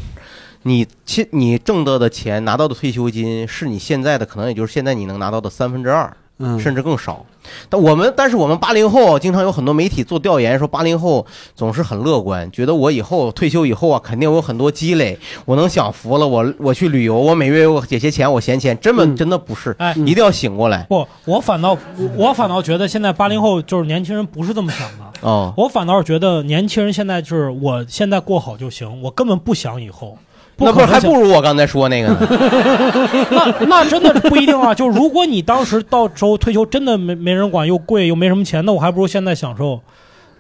[0.64, 6.12] 你其你挣得的钱拿到的退休金是你现在的可能也就是现在你能拿到的三分之二。
[6.42, 7.26] 嗯甚至更少。
[7.70, 11.26] 但我们，但是我们八零后经常有很多媒体做调研说，八零后
[11.56, 25.06] 总是很乐观，觉得我以后退休以后啊，肯定有很多积累，我能享福了，我我去旅游，我每月有这些钱，我闲钱，根本真的不是，哎一定要醒过来不，我反倒我我反倒觉得现在八零后就是年轻人不是这么想的。
[25.22, 25.54] 哦。
[25.58, 30.18] 我反倒是觉得年轻人现在就是我现在过好就行，我根本不想以后。
[30.66, 32.18] 那不是还不如我刚才说那个呢？
[33.32, 34.74] 那那真的不一定啊。
[34.74, 39.80] 就如果你当时到时候退休真的没没人管，又贵又没什么钱，那我还不如现在享受。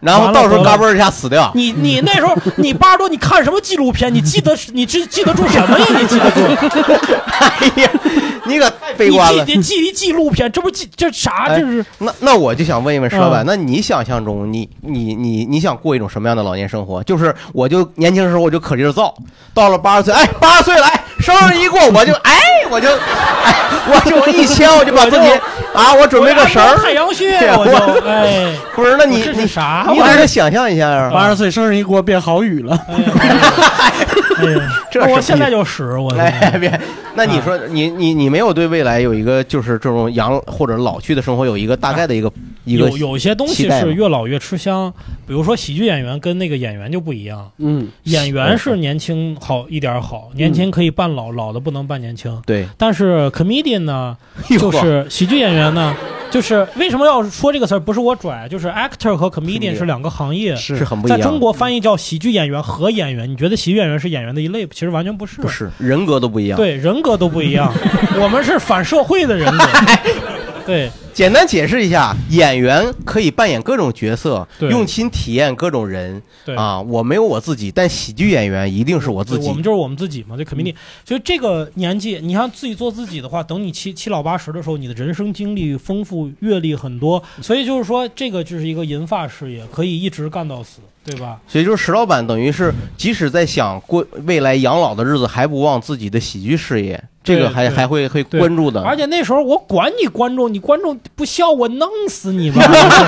[0.01, 1.49] 然后到时候嘎嘣一下死掉。
[1.55, 4.13] 你你那时候你八十多，你看什么纪录片？
[4.13, 5.85] 你记得你记记得住什么呀？
[5.99, 6.41] 你记得住？
[7.39, 7.89] 哎呀，
[8.45, 9.45] 你可太悲观了你。
[9.45, 11.45] 记你记一纪录片，这不记这啥？
[11.47, 17.03] 哎这是那那我就想问一问石老板，嗯那你想象中，你你你你想过一种什么样的老年生活？
[17.03, 19.13] 就是我就年轻的时候我就可劲儿造，
[19.53, 22.33] 到了八十岁，哎，八十岁了，哎，生日一过我就哎
[22.69, 23.53] 我就哎
[23.87, 25.27] 我就一敲我就把自己
[25.73, 29.87] 啊，我准备个绳儿，太阳穴， 我就哎，不是，那你是你啥？
[29.91, 32.77] 你还是想象一下啊，八十岁生日一过变好雨了，
[33.17, 33.41] 哎呀，
[34.91, 36.11] 这我现在就使我。
[36.11, 36.79] 哎，别，
[37.15, 42.29] 那你说你你你没有对未来有一个就是这种养或者老去的生活有一个大概的一个
[42.65, 44.91] 一个有有些东西是越老越吃香，
[45.25, 47.49] 比如说喜剧演员跟那个演员就不一样。
[47.59, 52.41] 嗯，演员是年轻好一点好，年轻可以扮老，老的不能扮年轻。
[52.45, 54.17] 对，但是 comedian 呢，
[54.49, 55.95] 就是喜剧演员呢，
[56.31, 57.79] 就是为什么要说这个词儿？
[57.79, 61.19] 不是我拽，就是 actor 和 comedian 是两个行业，是是很不一样。
[61.19, 63.29] 在中国翻译叫喜剧演员和演员。
[63.29, 64.65] 你觉得喜剧演员是演员的一类？
[64.67, 67.71] 其实完全不是，不是人格都不一样。，对人格都不一样。
[68.19, 69.65] 我们是反社会的人格。
[70.65, 76.21] 对，简单解释一下，演员可以扮演各种角色，用心体验各种人。
[76.43, 79.47] 对啊，我没有我自己，但喜剧演员一定是我自己。
[79.47, 80.73] 我们就是我们自己嘛，这 community。
[81.05, 91.37] 所以这个年纪，你像自己做自己的话，等你七七老八十的时候，你的人生经历丰富，阅历很多，所以就是说，这个就是一个银发事业，可以一直干到死，对吧？
[91.47, 98.81] 所以就是石老板等于是，即使在想过未来养老的日子，还不忘自己的喜剧事业，这个还还会会关注的。
[98.83, 102.61] 而且那时候我管你观众，你观众不笑我弄死你吧！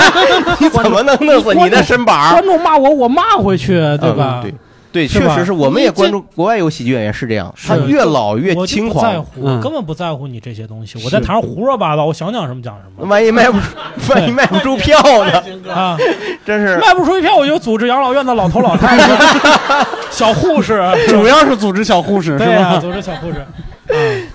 [0.59, 2.43] 你怎么能弄死你的身板观？
[2.43, 4.41] 众骂我，我骂回去，对吧？
[4.43, 4.53] 嗯对
[4.93, 9.03] 对，确实是我们也关注国外有喜剧演员是这样，是他越老越轻狂。
[9.03, 11.03] 不在乎，嗯我根本不在乎你这些东西。
[11.03, 13.65] 我在台上胡说八道，我想讲什么讲什么万一卖不出，
[14.13, 15.43] 万一卖不出票呢？
[15.73, 15.97] 啊！
[16.45, 22.77] 真是卖不出一票，我就组织养老院的老头老太太、 小护士，主要是组织小护士是吧？
[22.79, 23.43] 组织小护士。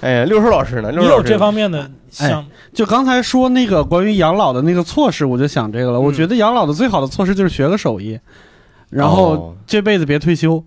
[0.00, 0.90] 哎呀，六叔老师呢？
[0.90, 2.44] 六你有叔这方面的想？
[2.74, 6.00] 就刚才说那个关于养老的那个措施，我就想这个了。
[6.00, 8.18] 我嗯觉得养老的最好的措施就是学个手艺，
[8.90, 10.64] 然后哦这辈子别退休，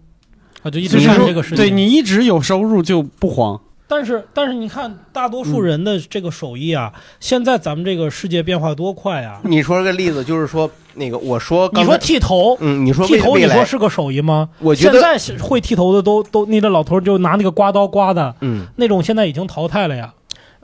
[0.64, 1.58] 啊，就一直干这个事情。
[1.58, 3.60] 对你一直有收入就不慌。
[3.88, 9.42] 但是但是你看，大多数人的这个手艺啊，现在咱们这个世界变化多快啊！
[9.44, 14.48] 你说个例子，就是说那个我说你说剃头，嗯，你说剃头，你说是个手艺吗？
[14.60, 20.14] 我觉得现在会剃头的都都，那个老头就拿那个刮刀刮的嗯那种，现在已经淘汰了呀。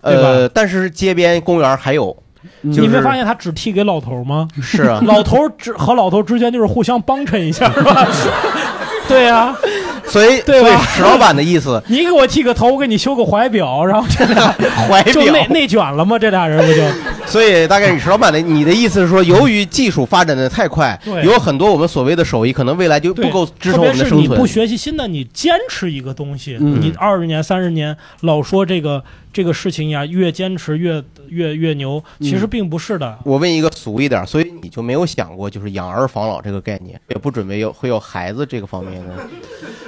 [0.02, 2.24] 对吧呃，但是街边公园还有，嗯
[2.66, 4.48] 就是你没发现他只剃给老头吗？
[4.62, 8.08] 是啊，老头儿之和老头之间就是互相帮衬一下，是吧？
[9.08, 9.56] 对呀、
[10.04, 14.54] 所以对吧所以石老板的意思， 你给我剃个头，我给你修个怀表，然后这俩
[14.90, 16.20] 怀表就内内卷了吗？
[16.20, 16.82] 这俩人不就？
[17.26, 24.46] 所以大概石老板的你的意思是说，由于技术发展的太快，有很多我们所谓的手艺，可能未来就不够支撑我们的生存你不。
[24.46, 29.02] 学习新的，你坚持一个东西，嗯你二十年、三十年老说这个
[29.38, 33.20] 这个事情呀，越坚持越越越牛，其实并不是的。
[33.24, 39.14] 我问一个俗一点，所以你就没有想过就是养儿防老这个概念，也不准备有会有孩子这个方面的。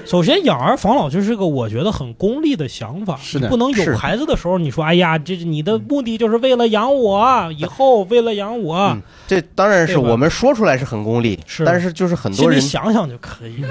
[0.05, 13.63] 首先，养儿防老就是个我觉得很功利的想法，是的你不能有孩子的时候你说，哎呀，这你的目的就是为了养我，以后为了养我，嗯这当然是我们说出来是很功利，是但是就是很心里多人想想就可以。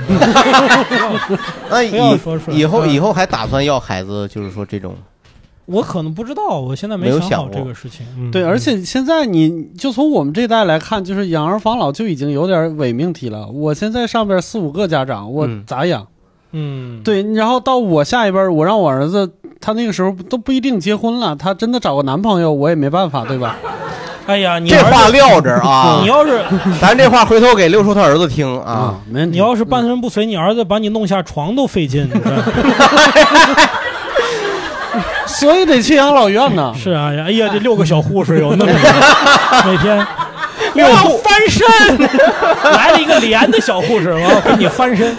[1.70, 4.96] 那以说以后嗯以后还打算要孩子，就是说这种
[5.70, 8.06] 我可能不知道，我现在没有想好这个事情。
[8.18, 13.46] 嗯对，而且现在你就从我们这代来看，就是养儿防老就已经有点伪命题了。
[13.48, 16.06] 我现在上边四五个家长，我嗯咋养？
[16.52, 23.56] 嗯，对，然后到我下一辈儿，我让我儿子，他那个时候都不一定结婚了，他真的找个男朋友，我也没办法，对吧？
[24.26, 26.42] 哎呀，你这话撂这儿啊 你，要是
[26.80, 29.38] 咱这话回头给六叔他儿子听啊。，没问题。
[29.38, 32.08] 你要是半身不遂，你儿子把你弄下床都费劲。
[35.38, 36.72] 所以得去养老院呢。
[36.76, 40.06] 是啊，哎呀，这六个小护士有那么多 每天。
[40.74, 41.66] 我要翻身，
[42.72, 45.16] 来了一个连的小护士，我要给你翻身。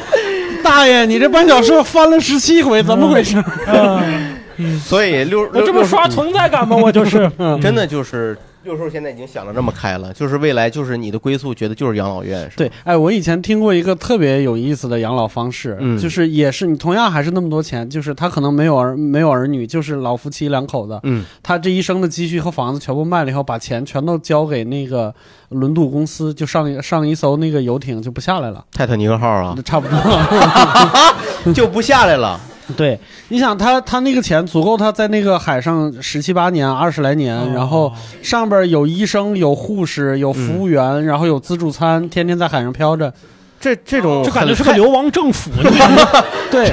[0.64, 3.44] 大爷，你这半小时翻了十七回，怎么回事？
[3.68, 6.76] 嗯，嗯，所以六我这不刷存在感吗？
[6.76, 7.30] 我就是，
[7.62, 25.14] 真的就是六叔现在已经想的这么开了，就是未来就是你的归宿，觉得就是养老院，是吧对，哎，我以前听过一个特别有意思的养老方式，嗯就是也是你同样还是那么多钱，就是他可能没有儿没有儿女，就是老夫妻两口子，嗯，他这一生的积蓄和房子全部卖了以后，把钱全都交给那个
[25.50, 31.54] 轮渡公司，就上一上一艘那个游艇就不下来了，泰坦尼克号啊，差不多。
[31.54, 32.40] 就不下来了。
[32.78, 43.12] 对，你想他他那个钱足够他在那个海上十七八年、二十来年，哦然后上边有医生、有护士、有服务员，然后有自助餐，天天在海上飘着。
[43.60, 45.78] 这这种就感觉是个流亡政府，你
[46.50, 46.72] 对，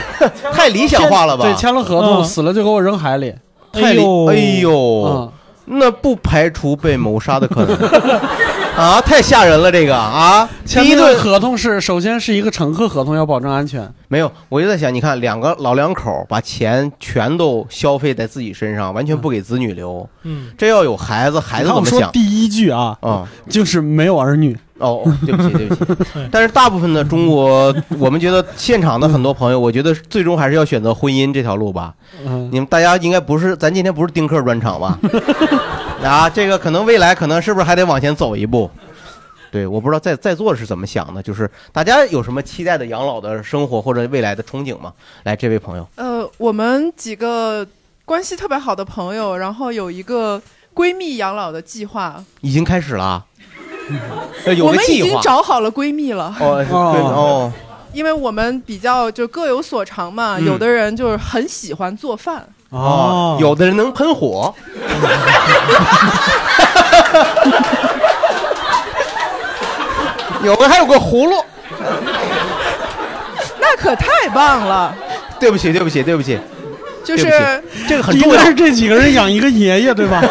[0.53, 1.43] 太理想化了吧？
[1.45, 3.35] 对，签了合同，嗯死了就给我扔海里。
[3.73, 4.71] 太理呦哎呦，
[5.05, 5.33] 嗯，
[5.67, 7.77] 那不排除被谋杀的可能
[8.77, 9.01] 啊！
[9.01, 13.91] 太吓人了，这个啊，签第一顿这个合同是首先是一个乘客合同，要保证安全。
[14.09, 22.13] 没有，我就在想，你看两个老两口把钱全都消费在自己身上，完全不给子女留，嗯，这要有孩子，孩子怎么想？
[22.13, 24.57] 第一句啊，啊、就是没有儿女。
[24.79, 26.11] 哦，哦 对不起，对不起。
[26.31, 31.95] 但是大部分的中国， 我们觉得现场的很多朋友，我觉得最终还是要选择婚姻这条路吧。
[32.25, 34.99] 嗯，你们大家应该不是，咱今天不是丁克专场吧？
[36.05, 38.71] 啊，这个可能未来可能是不是还得往前走一步？
[39.51, 44.93] 对，我不知道在在座的是怎么想的，就是大家有什么期待的养老的生活或者未来的憧憬吗？
[45.23, 47.67] 来，这位朋友，呃，我们几个
[48.05, 50.41] 关系特别好的朋友，然后有一个
[50.75, 53.25] 闺蜜养老的计划，已经开始了
[54.57, 55.21] 有我们已经划。
[55.23, 56.35] 找好了闺蜜了。
[56.41, 57.53] 哦对哦，
[57.93, 60.45] 因为我们比较就各有所长嘛，嗯。
[60.45, 64.53] 有的人就是很喜欢做饭，哦，有的人能喷火，
[70.45, 71.45] 有的还有个葫芦，
[73.61, 74.95] 那可太棒了。
[75.41, 76.39] 对不起，对不起，对不起，
[77.05, 77.25] 就是
[77.89, 78.37] 这个很重要。
[78.37, 78.45] 应该。
[78.47, 80.23] 是这几个人养一个爷爷，对吧？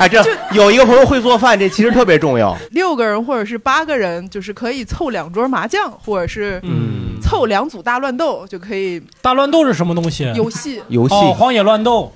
[0.00, 2.56] 哎，这有一个朋友会做饭，这其实特别重要。
[2.70, 6.98] 六个人或者是八个人，就是可以凑两桌麻将，或者是嗯。
[7.22, 10.24] 凑两组大乱斗，就可以大乱斗是什么东西？
[10.34, 10.82] 游戏。
[10.88, 11.14] 游戏。
[11.14, 12.12] 哦，荒野乱斗，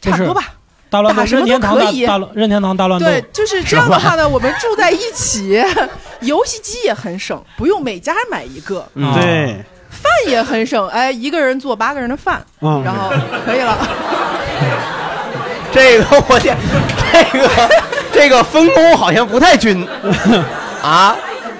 [0.00, 0.54] 差不多吧。
[0.88, 2.06] 大乱斗，打什么都任天堂大可以。
[2.06, 5.62] 大乱任天堂大乱斗，对，就是这样的话呢，我们住在一起，
[6.22, 9.14] 游戏机也很省，不用每家买一个，嗯。
[9.14, 12.82] 对，饭也很省，哎，一个人做八个人的饭，嗯。
[12.82, 13.10] 然后
[13.44, 13.78] 可以了。
[15.76, 16.56] 这个我天，
[17.12, 17.48] 这个
[18.10, 19.86] 这个分工好像不太均
[20.82, 21.14] 啊！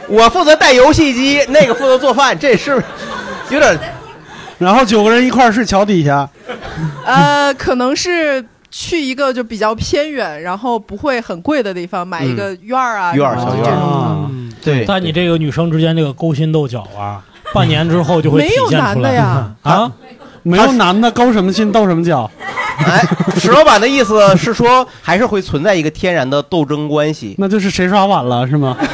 [0.09, 2.83] 我负责带游戏机，那个负责做饭，这是
[3.51, 3.79] 有点
[4.57, 6.27] 然后九个人一块儿睡桥底下，
[7.05, 14.31] 呃，可能是去一个就比较偏远，然后不会很贵的地方买一个院儿啊，院儿小院儿啊，
[14.65, 14.87] 对。
[14.87, 17.21] 但你这个女生之间这个勾心斗角啊，
[17.53, 19.93] 半年之后就会没有体现出来男的呀啊！
[20.43, 22.31] 没有男的勾什么心斗什么角。
[22.85, 23.03] 哎，
[23.39, 27.35] 石老板的意思是说，还是会存在一个天然的斗争关系。
[27.39, 28.77] 那就是谁刷碗了是吗？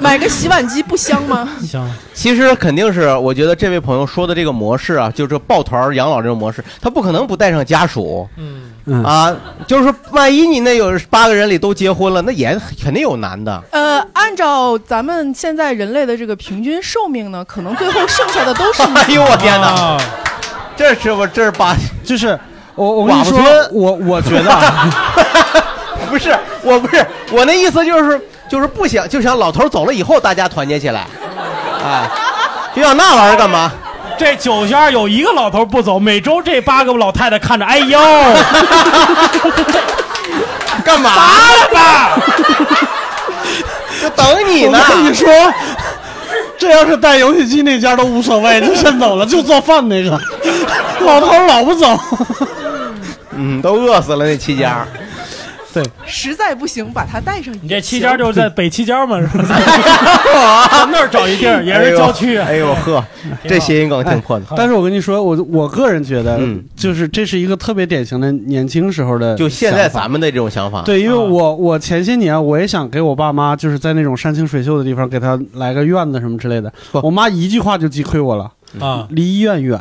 [0.00, 1.48] 买个洗碗机不香吗？
[1.66, 9.36] 香，其实肯定是，我觉得这位朋友说的这个模式啊，就是抱团养老这种模式，他不可能不带上家属嗯，嗯啊。
[9.66, 13.60] 就是说，万一你那有八个人里都结婚了，那也肯定有男的。
[13.72, 19.98] 呃，按照咱们现在人类的这个平均寿命呢，可能最后剩下的都是 哎呦我天哪！
[20.86, 22.38] 啊这是不这是把 就是
[22.74, 23.38] 我我跟你说
[23.72, 24.88] 我我觉得啊，
[26.08, 31.00] 不是，我不是，我那意思就是就是不想就想老头走了以后大家团结起来，
[31.84, 32.08] 啊，
[32.74, 33.72] 就想那玩意儿干嘛？
[34.16, 37.98] 这酒家有一个老头不走，每周这八个老太太看着，哎呦，
[40.84, 42.18] 干嘛了吧？
[44.00, 44.78] 就等你呢。
[44.80, 45.28] 我跟你说，
[46.58, 50.20] 这要是带游戏机那家都无所谓，就先走了，就做饭那个，
[51.00, 51.98] 老头老不走。
[53.30, 54.86] 嗯，都饿死了那七家。
[55.82, 57.60] 对，实在不行把他带上也行。
[57.62, 59.44] 你这七家就是在北七家嘛，是吧？
[60.70, 62.36] 在那儿找一地儿，也是郊区。
[62.36, 63.04] 哎呦呵，
[63.46, 64.46] 这谐音梗挺破的。
[64.56, 76.72] 但是我跟你说，我我个人觉得，嗯就是这是一个特别典型的年轻时候的，就现在咱们的这种想法，对，因为啊我我前些年我也想给我爸妈，就是在那种山清水秀的地方给他来个院子什么之类的。
[77.02, 79.78] 我妈一句话就击溃我了，啊离医院远。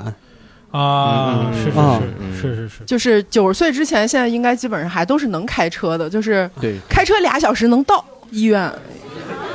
[0.70, 6.76] 啊，嗯是是嗯是是是是，就是九十岁之前，现在应该基本上还都是能开车的，就是对。
[6.90, 8.72] 开车俩小时能到医院。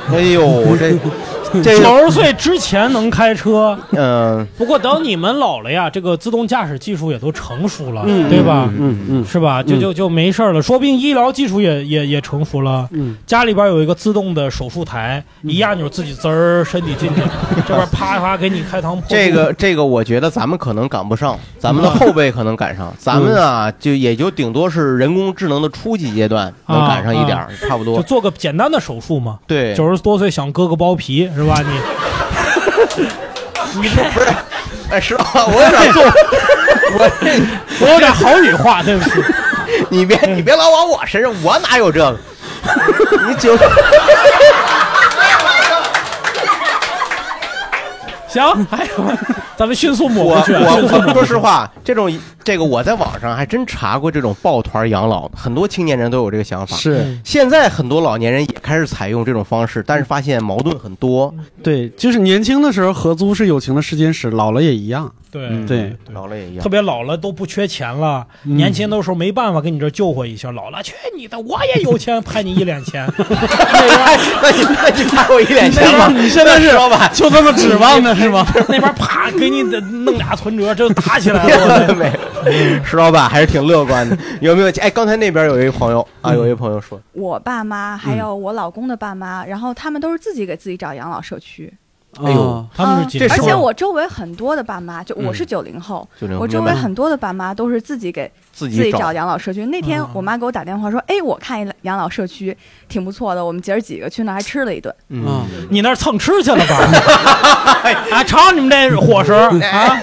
[0.09, 0.91] 哎呦，这
[1.61, 8.69] 这 九十岁之前能开车，嗯，不过等你们老了呀，这个自动驾驶技术也都成熟了，嗯对吧？
[8.77, 9.61] 嗯嗯是吧？
[9.61, 12.87] 就就就没事儿了，说不定医疗技术也也也成熟了。
[12.91, 17.21] 嗯，家里边有一个自动的手术台，一按钮自己滋儿身体进去，
[17.67, 19.05] 这边啪啪给你开膛破肚。
[19.09, 27.97] 这个这个，我觉得咱们可能赶不上，咱们的后辈可能赶上， 咱们啊，就也就顶多是人工智能的初级阶段能赶上一点儿，差不多。
[27.97, 29.39] 就做个简单的手术嘛。
[29.47, 31.42] 对，九十多岁想割个包皮是吧？
[31.63, 31.79] 你
[33.81, 34.27] 你这 不是？
[34.91, 36.03] 哎，石老板，我有点做，
[36.93, 37.09] 我
[37.81, 39.11] 我有点好语话，对不起。
[39.89, 42.17] 你别你别老往我身上，我哪有这个？
[43.27, 43.57] 你九
[48.33, 48.91] 行，还有，
[49.55, 50.53] 咱们迅速抹我过去。
[50.53, 52.11] 迅速抹过去我说实，话，这种
[52.43, 56.75] 这个我在网上还真查过这种抱团养老，很多青年人都有这个想法。
[56.75, 61.33] 是现在很多老年人也开始采用这种方式，但是发现矛盾很多。
[61.61, 65.11] 对，就是年轻的时候合租是友情的试金石，老了也一样。
[65.33, 66.69] 对嗯对，老了也一样特。
[66.69, 73.11] 别老了都不缺钱了，嗯年轻的时候没办法跟你这救活一下，老了去你的，我也有钱，拍你一脸钱。
[73.17, 76.07] 那你那你拍我一脸钱吗？
[76.09, 78.45] 你现在是石老板就这么指望的是吗？
[78.69, 81.95] 那边啪给你的弄俩存折，这就打起来了。
[81.95, 84.15] 没，石老板还是挺乐观的。
[84.39, 84.69] 有没有？
[84.79, 91.73] 哎，刚才那边有一个朋友啊，有一个朋友说，我爸妈还有我老公的爸妈，然后他们都是自己给自己找养老社区。
[92.21, 95.47] 哎呦啊他们是而且我周围很多的爸妈，就我是嗯。
[95.47, 99.11] 九零后，90我周围很多的爸妈都是自己给自己找。
[99.13, 99.65] 养老社区。
[99.65, 100.09] 那天嗯。
[100.13, 102.55] 我妈给我打电话说：“哎，我看一养老社区
[102.87, 104.93] 挺不错的，我们姐儿几个去那儿还吃了一顿。
[105.09, 106.75] 嗯，啊，你那儿蹭吃去了吧？
[108.11, 109.99] 啊，瞧你们这伙食 啊！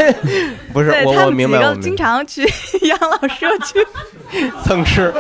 [0.73, 2.43] 不是我，对他们几我明白，我个经明白，常去
[2.83, 3.87] 养老社区，
[4.65, 5.13] 蹭吃，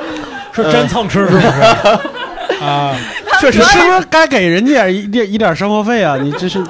[0.53, 1.47] 是真蹭吃是不是？
[2.63, 2.95] 啊，
[3.41, 6.17] 确实是不是该给人家一点一点生活费啊？
[6.17, 6.63] 你这是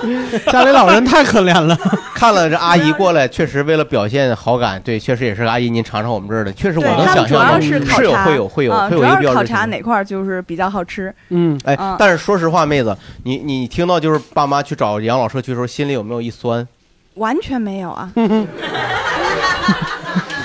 [0.52, 1.76] 家里老人太可怜了。
[2.14, 9.56] 看了这阿姨过来，确实为了表现好感，对，确实也是阿姨，您尝尝我们这儿的，确实我能想象到，是有是考察，会有会有啊会有一个标志性。
[9.56, 11.12] 察哪块就是比较好吃。
[11.30, 16.66] 嗯，哎嗯，但是说实话，妹子，你你听到就是爸妈去找养老社区的时候，心里有没有一酸？
[17.14, 18.10] 完全没有啊！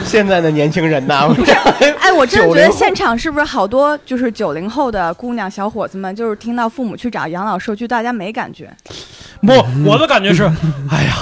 [0.06, 1.28] 现在的年轻人呐，
[2.00, 8.70] 哎，我真的觉得现场是不是好多就是九零后的姑娘小伙子们，就是听到父母去找养老社区，大家没感觉。
[9.42, 9.52] 不，
[9.86, 10.44] 我的感觉是，
[10.90, 11.14] 哎呀，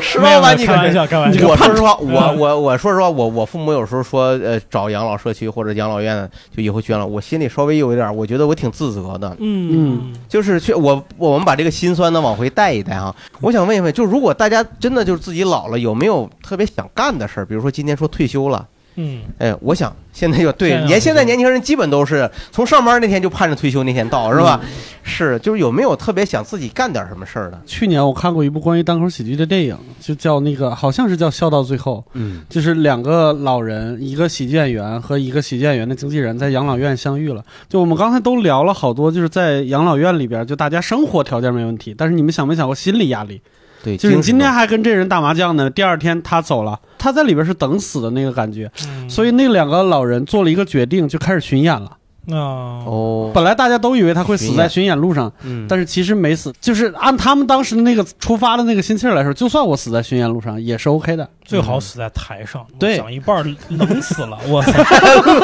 [0.00, 1.46] 石老板，你开玩笑，开玩笑。
[1.46, 2.38] 我说实话，我嗯。
[2.38, 10.14] 我我说实话，我我父母有时候说，呃，找养老社区或者养老院，就以后捐了，我心里稍微有一点，我觉得我挺自责的，嗯。
[10.28, 13.14] 就是去我我们把这个心酸呢往回带一带啊。
[13.40, 17.46] 我想问一问，就如果大家真的就是自己老了，有没有特别想干的事儿？
[17.46, 18.66] 比如说今天说退休了。
[18.98, 24.58] 嗯，哎，我想现在就对年现在年轻人基本都是从上班那天就盼着退休那天到，是吧？
[25.02, 27.60] 是，就是有没有特别想自己干点什么事儿的？
[27.66, 37.44] 去年我看过一部关于单口喜剧的电影，就叫那个好像是叫《笑到最后》，嗯，就是两个老人，一个喜剧演员和一个喜剧演员的经纪人在养老院相遇了。
[37.68, 43.42] 就我们刚才都聊了好多，就是在养老院里边，就大家生活条件没问题，但是你们想没想过心理压力？
[43.86, 48.68] 对，就是你今天还跟这人打麻将呢，第二天他走了，他在里边是等死的那个感觉。
[48.88, 51.92] 嗯所以那两个老人做了一个决定，就开始巡演了。
[52.32, 56.52] 啊，哦，本来大家都以为他会死在巡演路上，嗯，但是其实没死。
[56.60, 61.30] 就是按他们当时的那个出发的那个心气儿来说，就算我死在巡演路上也是 OK 的。
[61.44, 64.72] 最好死在台上，对讲一半儿冷死了，我操！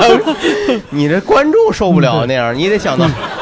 [0.90, 3.06] 你这观众受不了那样，你得想到，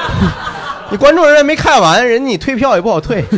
[0.91, 3.25] 你观众人家没看完，人你退票也不好退。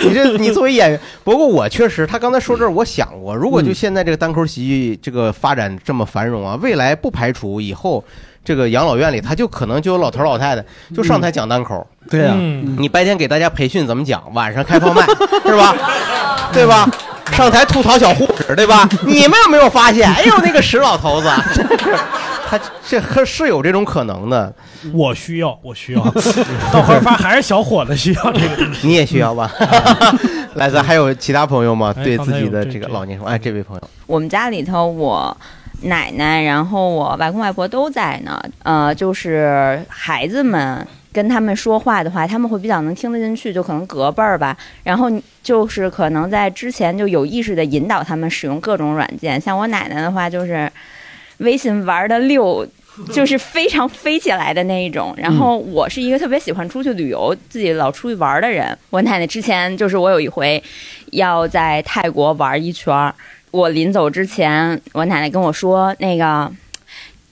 [0.00, 8.04] 你这你作为演员，不过我确实，他刚才说这儿，我想过，如果就现在这个单口喜剧这个发展这么繁荣啊，未来不排除以后
[8.44, 10.64] 这个养老院里，他就可能就有老头老太太
[10.94, 11.86] 就上台讲单口。
[12.10, 15.06] 对呀、嗯你白天给大家培训怎么讲，晚上开放麦
[15.46, 15.74] 是吧？
[16.52, 16.86] 对吧？
[17.32, 18.86] 上台吐槽小护士，对吧？
[19.06, 20.12] 你们有没有发现？
[20.12, 21.28] 哎呦，那个石老头子，
[22.58, 24.54] 他这可是有这种可能的。
[24.92, 26.00] 我需要，我需要。
[26.72, 28.68] 到 后来发现还是小伙子需要这个。
[28.82, 29.50] 你也需要吧？
[30.54, 31.92] 来，咱还有其他朋友吗？
[31.96, 35.36] 哎对自己的这个老年生活，哎，这位朋友，我们家里头，我
[35.82, 38.40] 奶奶，然后我外公外婆都在呢。
[38.62, 44.56] 呃，就是孩子们跟他们说话的话，他们会比较能听得进去，就可能隔辈儿吧。
[44.82, 45.10] 然后
[45.42, 50.70] 就是可能在之前就有意识的引导他们使用各种软件，像我奶奶的话，就是
[51.38, 52.66] 微信玩的溜。
[53.12, 58.78] 就是非常飞起来的那一种，然后我是一个特别喜欢出去旅游、自己老出去玩的人。
[58.88, 60.62] 我奶奶之前就是我有一回
[61.10, 63.12] 要在泰国玩一圈儿，
[63.50, 66.48] 我临走之前，我奶奶跟我说，那个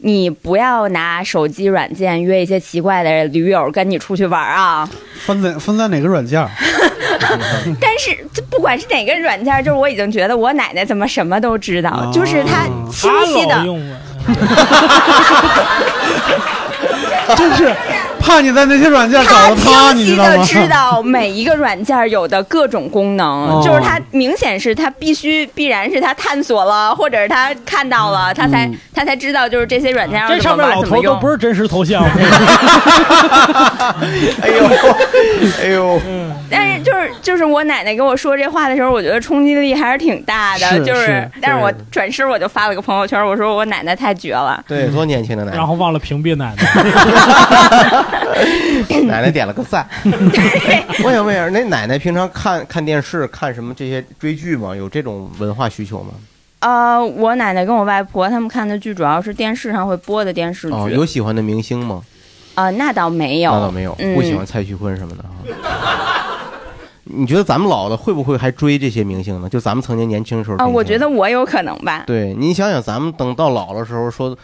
[0.02, 4.88] 你不要拿手机软件约一些奇怪的驴友跟你出去玩啊。
[5.24, 6.42] 分在分在哪个软件？
[7.80, 13.64] 但是这不管是哪个软件，就是我已经觉得我奶奶怎么什么都知道，就是她清晰的。
[17.36, 17.72] 真是
[18.22, 20.36] 怕你在那些软件找他到他，你知道吗？
[20.36, 31.16] 清晰的知道每一个软件有的各种功能， 哦就是他明显是他必须必然是他探索了， 或者是他看到了，他才、他才知道就是这些软件要这怎么上面老头都。
[31.16, 32.02] 不是真实头像，
[34.40, 34.66] 哎呦，
[35.62, 36.00] 哎呦，
[36.50, 40.66] 但是就是就是我奶奶跟我说这话的时候，我觉得冲击力还是挺大的。
[40.68, 44.62] 是就是但是我转身我就发了个朋友圈，我说我奶奶太绝了。
[44.66, 46.62] 对，多年轻的奶奶，然后忘了屏蔽奶奶。
[49.06, 49.86] 奶奶点了个赞。
[51.04, 54.74] 我想问一下，那奶奶平常看看电视、看什么这些追剧吗？
[54.74, 56.10] 有这种文化需求吗？
[56.60, 60.74] 呃，我奶奶跟我外婆他们看的剧主要是电视上会播的电视剧。
[60.74, 62.02] 哦，有喜欢的明星吗？
[62.54, 66.28] 呃，那倒没有，那倒没有，嗯、不喜欢蔡徐坤什么的啊。
[67.04, 69.48] 你觉得咱们老了会不会还追这些明星呢？
[69.48, 72.04] 就咱们曾经年轻的时候啊、追我觉得我有可能吧。
[72.06, 74.38] 对你想想，咱们等到老的时候说说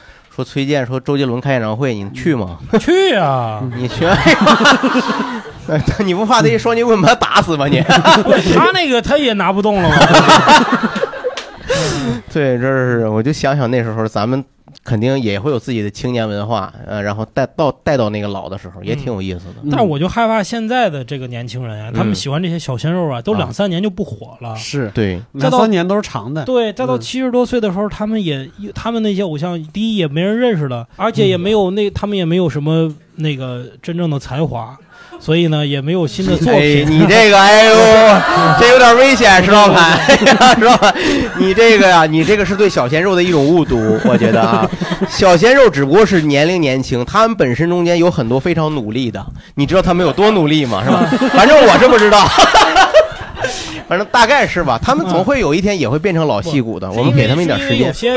[0.45, 2.59] 崔健说周杰伦开演唱会，你去吗？
[2.81, 4.05] 去呀、 你去？
[4.07, 4.17] 哎
[6.05, 7.67] 你不怕他一双截棍把他打死吗？
[7.69, 7.81] 你？
[7.83, 9.97] 他那个他也拿不动了吗？
[12.33, 14.43] 对，这是我就想想那时候咱们
[14.85, 19.55] 肯定也会有自己的青年文化，呃，然后带到带到那个老的时候也挺有意思的。
[19.71, 24.55] 但是我就害怕现在的这个年轻人啊，他们嗯喜欢这些小鲜肉啊，都两三年就不火了。
[24.57, 24.91] 是。
[24.95, 26.45] 对，再到两三年都是长的。
[26.45, 27.01] 对，再到嗯。
[27.01, 34.77] 七十多岁的时候，他们也他们那些偶像，第一也没人认识了，而且也没有那他们也没有什么那个真正的才华，
[35.21, 36.87] 所以呢也没有新的作哎，品。
[36.91, 37.75] 你这个，哎呦，
[38.59, 40.95] 这有点危险，石老板， 哎呀，石老板，
[41.39, 44.69] 你这个呀，你这个是对小鲜肉的一种误读，我觉得啊，
[45.11, 49.25] 小鲜肉只不过是年龄年轻，他们本身中间有很多非常努力的，
[49.57, 50.83] 你知道他们有多努力吗？
[50.85, 51.29] 是吧？
[51.35, 52.27] 反正我是不知道。
[53.89, 57.87] 反正大概是吧，他们总会有一天也会变成老戏骨的，我们给他们一点时间。
[57.87, 58.13] 有些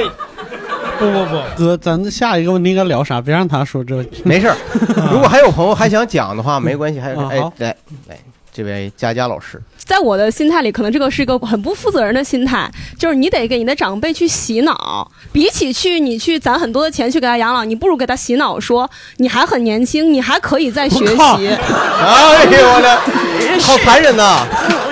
[1.05, 3.19] 不不不， 哥，咱下一个问题应该聊啥？
[3.19, 4.21] 别让他说这问 题。
[4.25, 4.55] 没事儿，
[5.11, 7.75] 如果还有朋友还想讲的话，没关系，还有哎来
[8.07, 8.17] 来，
[8.53, 9.61] 这位佳佳老师，
[9.91, 21.13] 在我的心态里，可能这个是一个很不负责任的心态，就是你得给你的长辈去洗脑，比起去你去攒很多的钱去给他养老，你不如给他洗脑说你还很年轻，你还可以再学习。
[21.19, 24.45] 哎呦我的，好残忍呐！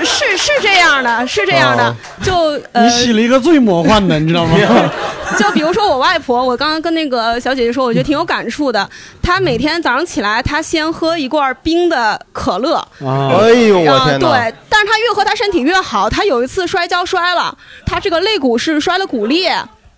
[0.04, 2.36] 是是这样的，是这样的哦，就
[2.74, 4.58] 呃你，洗了一个最魔幻的，你知道吗？
[5.40, 8.90] 就比如说我外婆，我刚刚跟那个小姐姐说，我觉得挺有感触的。
[9.22, 12.76] 她每天早上起来，她先喝一罐冰的可乐，
[13.06, 14.28] 啊，哎呦我啊，天哪！
[14.28, 16.10] 对，但是他越喝，他身体越好。
[16.10, 19.52] 他有一次摔跤摔了，他这个肋骨是摔了骨裂，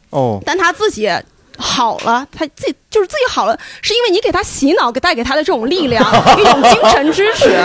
[0.10, 1.12] 哦，但他自己
[1.58, 6.04] 好了，他自己就是自己好了，是因为你给他洗脑，给带给他的这种力量，
[6.40, 7.56] 一种精神支持。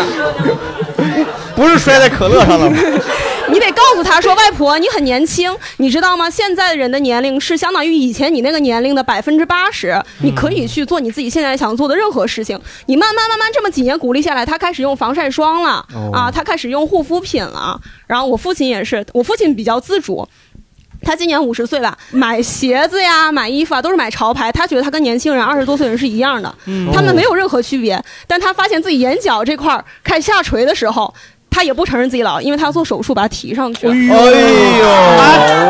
[1.55, 2.77] 不是摔在可乐上了吗？
[3.53, 6.29] 你得告诉他说：“外婆，你很年轻，你知道吗？
[6.29, 10.01] 现在人的年龄是相当于以前你那个年龄的百分之八十。
[10.21, 12.61] 你可以去做你自己现在想做的任何事情。
[12.87, 17.81] 你慢慢慢慢这么几年鼓励下来，他开始用防晒霜了、哦啊，他开始用护肤品了。
[18.07, 20.27] 然后我父亲也是，我父亲比较自主。”
[21.03, 24.51] 他今年五十岁了，买鞋子呀、买衣服啊，都是买潮牌。
[24.51, 28.03] 他觉得他跟年轻人二十多岁人是一样的，嗯他们没有任何区别。
[28.27, 31.15] 但他发现自己眼角这块儿开始下垂的时候，
[31.57, 33.87] 他也不承认自己老，因为他要做手术把他提上去。
[33.87, 34.15] 哎呦，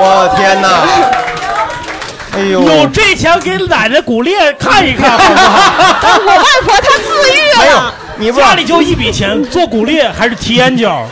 [0.00, 0.82] 我天哪！
[2.32, 6.18] 哎呦，有这钱给奶奶骨裂看一看，好不好？
[6.18, 11.06] 我外婆她自愈了，你家里就一笔钱，做骨裂还是提眼角？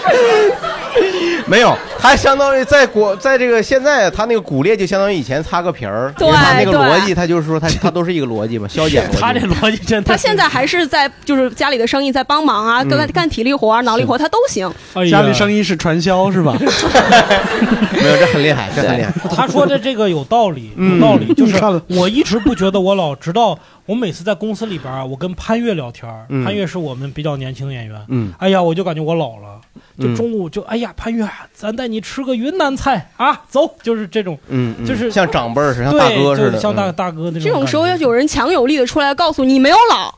[1.47, 9.20] 没有，他相当于在国在这个现在，他那个骨裂就相当于以前擦个皮儿，对因为它那个逻辑，他就是说他他都是一个逻辑嘛，消减逻辑。
[9.20, 14.70] 他这逻辑真的他现在还是在就是家里的生意在帮忙啊，嗯干干体力活啊、脑力活他都行。
[15.11, 16.57] 家里生意是传销是吧？
[16.59, 19.12] 没有，这很厉害，这很厉害。
[19.30, 21.32] 他说的这个有道理，嗯有道理。
[21.34, 21.55] 就是
[21.88, 26.11] 我一直不觉得我老，直到我每次在公司里边啊，我跟潘越聊天
[26.45, 29.61] 潘越是我们比较年轻的演员，嗯哎呀，我就感觉我老了。
[29.99, 37.43] 就嗯中午就哎呀，潘越，咱带你吃个云南菜啊，走，就是这种，嗯，嗯就是像长辈儿似的，像对大哥似的，像大嗯大哥那种。
[37.43, 40.14] 这种时候要有人强有力的出来告诉你没有老，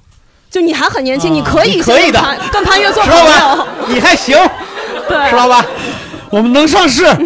[0.51, 4.37] 就你还很年轻，你可以可以的跟潘跟潘越做朋友。，你还行，
[5.09, 5.65] 对，石老板，
[6.31, 7.05] 我们能上市。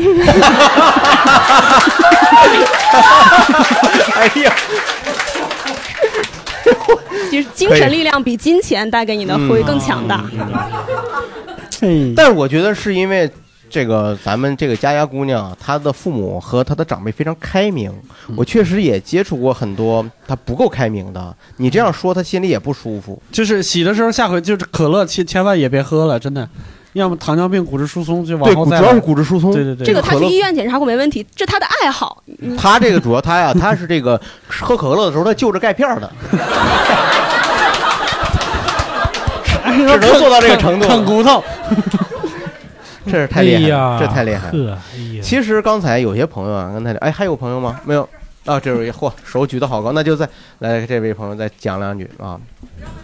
[4.14, 4.52] 哎呀，
[7.30, 10.24] 其实精神力量比金钱带给你的会更强大。
[12.16, 13.30] 但是我觉得是因为
[13.68, 17.90] 这个咱们这个佳佳姑娘，她的父母和她的长辈非常开明。
[18.28, 23.20] 嗯我确实也接触过很多她不够开明的，你这样说，她心里也不舒服。
[23.32, 26.48] 就是洗的时候，下回就是可乐，千千万也别喝了，真的。
[26.94, 29.52] 要么糖尿病、骨质疏松就往对，后再来主要是骨质疏松。
[29.52, 32.20] 对对对，这个他去医院检查过没问题，这他的爱好。
[32.26, 36.12] 你他这个主要他呀，他是这个喝可乐的时候，他就着钙片儿的，
[39.86, 40.86] 只能做到这个程度。
[40.86, 41.42] 啃骨头，
[43.06, 44.78] 这是太厉害这太厉害了。
[44.94, 47.78] 哎其实刚才有些朋友啊，刚才哎还有朋友吗？
[47.84, 48.08] 没有
[48.46, 50.28] 啊，这位嚯手举得好高，那就再
[50.60, 52.40] 来这位朋友再讲两句啊。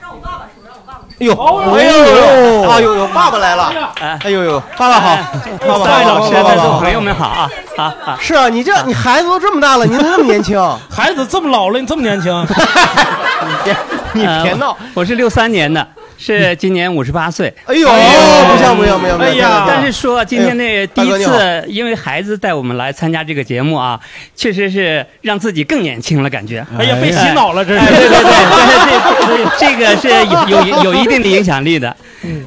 [0.01, 1.33] 让我爸爸，让我爸爸哎呦，
[1.75, 3.71] 哎呦，啊呦呦，爸爸来了！
[4.01, 5.17] 哎呦呦，爸爸好，
[5.61, 6.35] 爸爸好，老师、
[6.81, 8.19] 朋友们好啊啊啊！
[8.21, 10.59] 是啊，你这你孩子都这么大了，你怎么那么年轻？
[10.91, 12.33] 孩子这么老了，你这么年轻？
[12.43, 13.77] 你别
[14.15, 14.71] 你别闹！
[14.71, 15.87] 呃我是六三年的，
[16.19, 17.53] 是今年五十八岁。
[17.67, 19.33] 哎呦，不像不像不像不像！
[19.33, 19.65] 哎呀！
[19.69, 24.01] 但是说今天那第一次，因为孩子带我们来参加这个节目啊，
[24.35, 26.67] 确实是让自己更年轻了，感觉。
[26.79, 27.79] 哎呀，被洗脑了，这是。
[27.79, 31.97] 哎对对对，这这个是有有有一定的影响力的。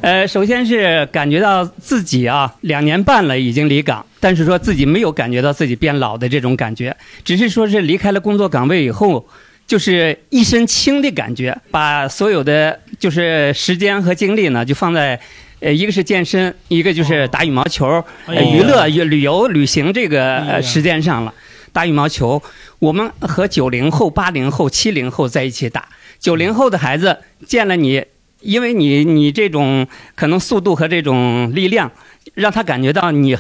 [0.01, 9.27] 呃，首先是感觉到自己啊，两年半了已经离岗，但是说自己没有感觉到自己变老的这种感觉，只是说是离开了工作岗位以后。
[9.69, 15.19] 就是一身轻的感觉，把所有的就是时间和精力呢，就放在，
[15.61, 21.33] 呃，一个是健身，一个就是打羽毛球，呃，娱乐、旅游、旅行这个呃时间上了。
[21.71, 22.41] 打羽毛球，
[22.79, 25.87] 我们和九零后、八零后、七零后在一起打。
[26.19, 28.03] 九零后的孩子见了你，
[28.41, 31.89] 因为你你这种可能速度和这种力量，
[32.33, 33.37] 让他感觉到你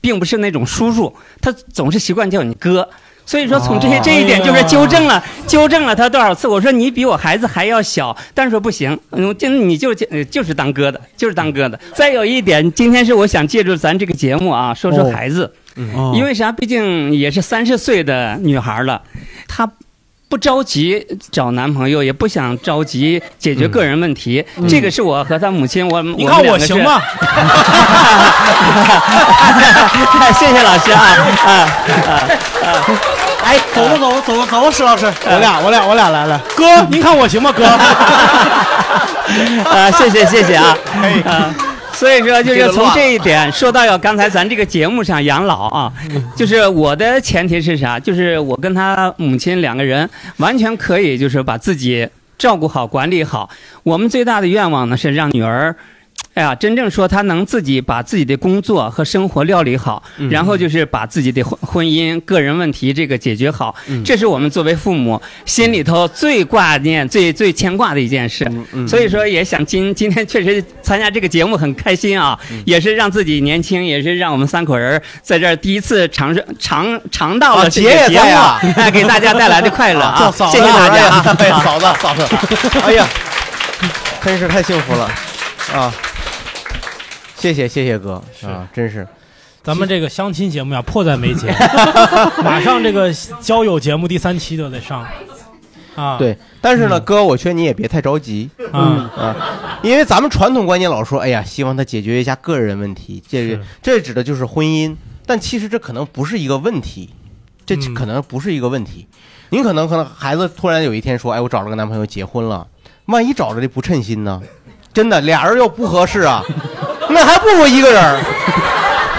[0.00, 2.88] 并不是那种叔叔，他总是习惯叫你哥。
[3.26, 6.48] 所以说，从这些这一点就是纠正了，纠正了他多少次。
[6.48, 11.78] 我说你比我孩子还要小，但是说不行，嗯，就你就呃就是当哥的，就是当哥的。
[11.94, 15.52] 再有一点，今天是我想借助咱这个节目啊，说说哦孩子，
[15.94, 16.50] 哦因为啥？
[16.50, 19.02] 毕竟也是三十岁的女孩了，
[19.46, 19.70] 她。
[20.28, 24.44] 不着急找男朋友，也不想着急解决个人问题。
[24.68, 27.00] 这个是我和他母亲，我你看我行吗？
[30.38, 31.00] 谢谢老师啊
[31.46, 31.50] 啊
[32.06, 32.10] 啊
[32.62, 32.84] 啊！
[33.42, 36.38] 哎，走吧走吧走吧走吧，石老师，我俩我俩我俩来了。
[36.54, 37.50] 哥，您看我行吗？
[37.50, 37.64] 哥，
[39.70, 40.76] 啊，谢谢谢谢啊
[41.24, 41.54] 啊！
[41.98, 45.92] 所以说，就是从这一点说到要刚才咱这个节目上养老啊，
[46.36, 47.98] 就是我的前提是啥？
[47.98, 53.50] 就是我跟他母亲两个人完全可以，就是把自己照顾好、管理好。
[53.82, 55.74] 我们最大的愿望呢是让女儿。
[56.38, 68.48] 哎呀，真正说他能自己把自己的工作和生活料理好，嗯然后就是把自己的婚婚姻、个人问题这个解决好，嗯这是我们作为父母心里头最挂念、最最牵挂的一件事。
[68.72, 80.30] 嗯所以说，也想今今天确实参加这个节目很开心啊，嗯也是让自己年轻，也是让我们三口人在这儿第一次尝试尝尝到啊了这个节目，在啊哎，给大家带来的快乐啊！
[80.52, 81.36] 谢谢大家啊！
[81.40, 82.24] 哎嫂子嫂子，
[82.86, 83.04] 哎呀，
[84.22, 85.10] 真是太幸福了
[85.74, 85.92] 啊！
[87.38, 89.06] 谢谢谢谢哥啊，真是。
[89.62, 91.54] 咱们这个相亲节目呀，迫在眉睫，
[92.42, 95.06] 马上这个交友节目第三期就得上。
[95.94, 96.18] 啊。
[96.18, 99.08] 对，但是呢，哥，我劝你也别太着急，嗯。
[99.10, 99.36] 啊，
[99.82, 107.10] 因为咱们传统观念老说，哎呀，希望他解决一下个人问题，这这指的就是婚姻，但其实这可能不是一个问题，
[107.64, 107.94] 这嗯。
[107.94, 109.06] 可能不是一个问题。
[109.50, 112.66] 您可能可能孩子突然有一天说，哎，我找了个男朋友结婚了，
[113.06, 114.42] 万一找着的不称心呢？
[114.92, 116.42] 真的，俩人又不合适啊，
[117.10, 118.20] 那还不如一个人，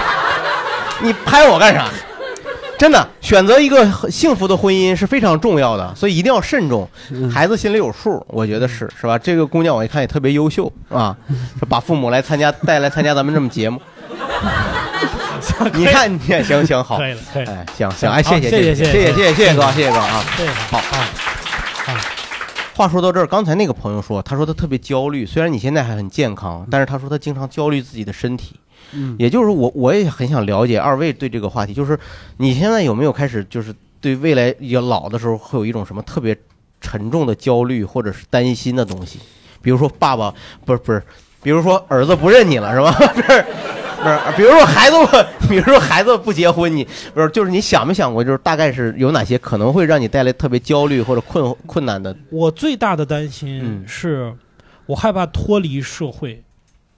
[1.02, 1.86] 你拍我干啥？
[2.78, 6.88] 真的，选择一个幸福的婚姻是非常重要的，所以一定要慎重。
[7.30, 9.18] 孩子心里有数，我觉得是，是吧？
[9.18, 11.14] 这个姑娘我一看也特别优秀啊，
[11.68, 13.78] 把父母来参加，带来参加咱们这么节目，
[15.74, 17.14] 你看你也行行好，哎，
[17.76, 20.24] 行行，哎，谢谢谢谢谢谢谢谢谢谢哥谢谢哥啊，
[20.70, 21.06] 好啊。
[22.80, 28.56] 话说到这儿，刚才那个朋友说，他说他特别焦虑，虽然你现在还很健康，但是他说他经常焦虑自己的身体。
[28.94, 31.98] 嗯也就是我我也很想了解二位对这个话题，就是
[32.38, 36.34] 你现在有没有开始就是对未来要老的时候会有一种什么特别
[36.80, 39.18] 沉重的焦虑或者是担心的东西？
[39.60, 40.32] 比如说爸爸
[40.64, 41.02] 不是不是，
[41.42, 42.90] 比如说儿子不认你了是吧？
[43.12, 43.44] 不 是
[44.02, 44.96] 不是，比如说孩子
[45.40, 52.16] 不，比如说孩子不结婚，你不是就是你想没想过，就是大概是有哪些可能会让你带来特别焦虑或者困困难的？
[52.30, 54.34] 我最大的担嗯心是，
[54.86, 56.42] 我害怕脱离社会，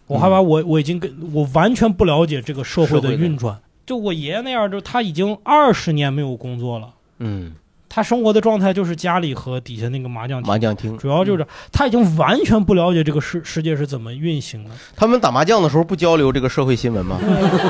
[0.06, 3.58] 我害怕我我已经跟我完全不了解这个社会的的运转。
[3.84, 6.88] 就我爷爷那样，就他已经二十年没有工作了，
[7.18, 7.52] 嗯
[7.94, 14.70] 他生活的状态就是家里和底下那个麻将麻将厅，主要就是他已经完全不了解这个世世界是怎么运行的。
[14.96, 17.20] 他们打麻将的时候不交流这个社会新闻吗？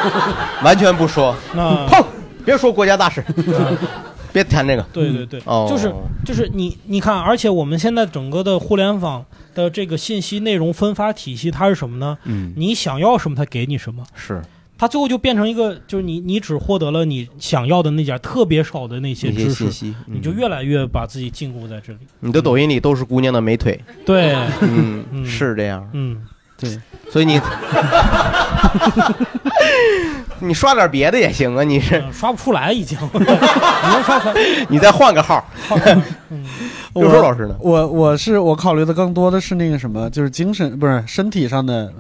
[0.63, 1.35] 完全不说。
[1.57, 2.01] 那碰，
[2.45, 3.25] 别说国家大事，
[4.33, 4.83] 别谈这个。
[4.93, 5.93] 对对对，哦，就是
[6.25, 9.25] 就是你你看，而且我们现在整个的互联网
[9.57, 12.17] 的这个信息内容分发体系，它是什么呢？
[12.27, 14.05] 嗯，你想要什么，它给你什么。
[14.15, 14.41] 是。
[14.83, 22.01] 它最后就变成一个，就是你你只获得了你想要的那点特别少的那些知识信息，嗯你就越来越把自己禁锢在这里。
[22.19, 23.81] 你的抖音里都是姑娘的美腿。
[24.05, 25.89] 对嗯，嗯是这样。
[25.93, 26.21] 嗯，
[26.59, 27.41] 对，所以你
[30.41, 34.35] 你刷点别的也行啊，你是嗯刷不出来已经， 你能刷出来？
[34.69, 35.49] 你再换个号。
[36.95, 37.55] 刘硕老师呢？
[37.61, 41.93] 我我是我考虑的更多的是那个什么，就是精神不是身体上的。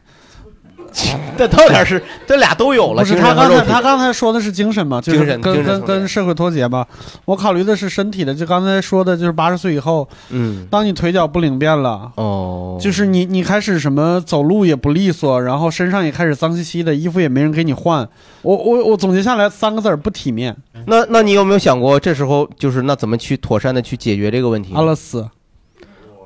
[1.36, 3.02] 这到底是这俩都有了。
[3.02, 6.86] 不是他刚才他刚才说的是精神嘛，就是精神跟跟跟社会脱节嘛。
[7.24, 18.08] 我考虑的是身体的，就刚才说的，就是八十岁以后，嗯，当你腿脚不灵便了，哦，就是你你开始什么走路也不利索，然后身上也开始脏兮兮的，衣服也没人给你换。
[18.42, 20.56] 我我我总结下来三个字儿：不体面。
[20.86, 24.72] 那那你有没有想过，这时候就是那怎么去妥善的去解决这个问题？
[24.74, 25.28] 阿拉斯。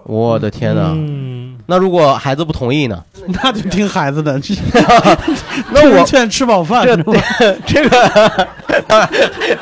[0.04, 0.92] 我的天哪！
[0.94, 3.02] 嗯，那如果孩子不同意呢？
[3.42, 4.40] 那就听孩子的。
[5.72, 6.86] 那我劝吃饱饭
[7.66, 8.38] 这个，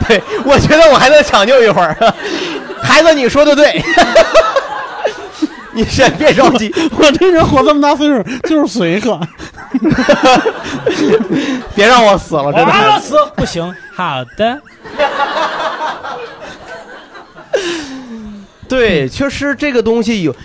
[0.06, 1.96] 对，我觉得我还能抢救一会儿。
[2.82, 3.82] 孩子，你说的对，
[5.72, 6.70] 你先别着急。
[6.98, 9.18] 我这人活这么大岁数就是随和。
[11.74, 13.00] 别让我死了，真的。
[13.00, 13.74] 死不行。
[13.96, 14.60] 好的。
[18.68, 20.36] 对，确实这个东西有。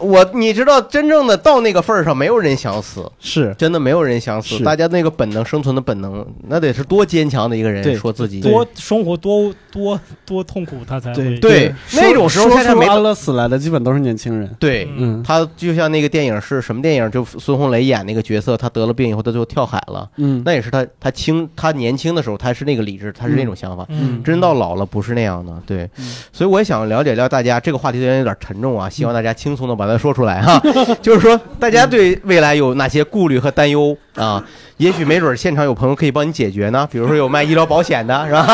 [0.00, 4.62] 我你知道，真正的到那个份儿上，没有人想死，是真的没有人想死。
[4.62, 14.48] 大家那个本能生存的本能，那得是多坚强的一个人说自己多生活多多多痛苦，他才会对那种时候说现在没出安乐死来的基本都是年轻人。
[14.58, 17.10] 对，嗯他就像那个电影是什么电影？
[17.10, 20.08] 就孙红雷演那个角色，他得了病以后，他最后跳海了。
[20.16, 23.86] 嗯那也是他他轻他年轻的时候，他是那个理智，他是那种想法。
[23.88, 25.52] 嗯真到老了不是那样的。
[25.66, 25.88] 对，
[26.32, 30.60] 所以我也想了解了解大家这个话题虽然有点沉重啊，希望大家轻松的把它说出来哈。
[31.02, 34.44] 就是说，大家对未来有哪些顾虑和担忧啊？
[34.76, 38.46] 也许没准现场有朋友可以帮你解决呢，比如说有卖医疗保险的，是吧？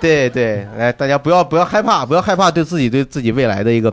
[0.00, 3.92] 对 对，来，大家不要不要害怕，不要害怕对自己对自己未来的一个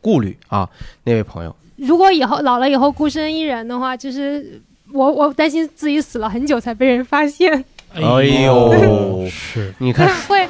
[0.00, 0.68] 顾虑啊。
[1.02, 4.60] 那位朋友，如果以后老了以后孤身一人的话，就是
[4.92, 7.64] 我我担心自己死了很久才被人发现。
[7.94, 10.38] 哎呦，是，你看，会，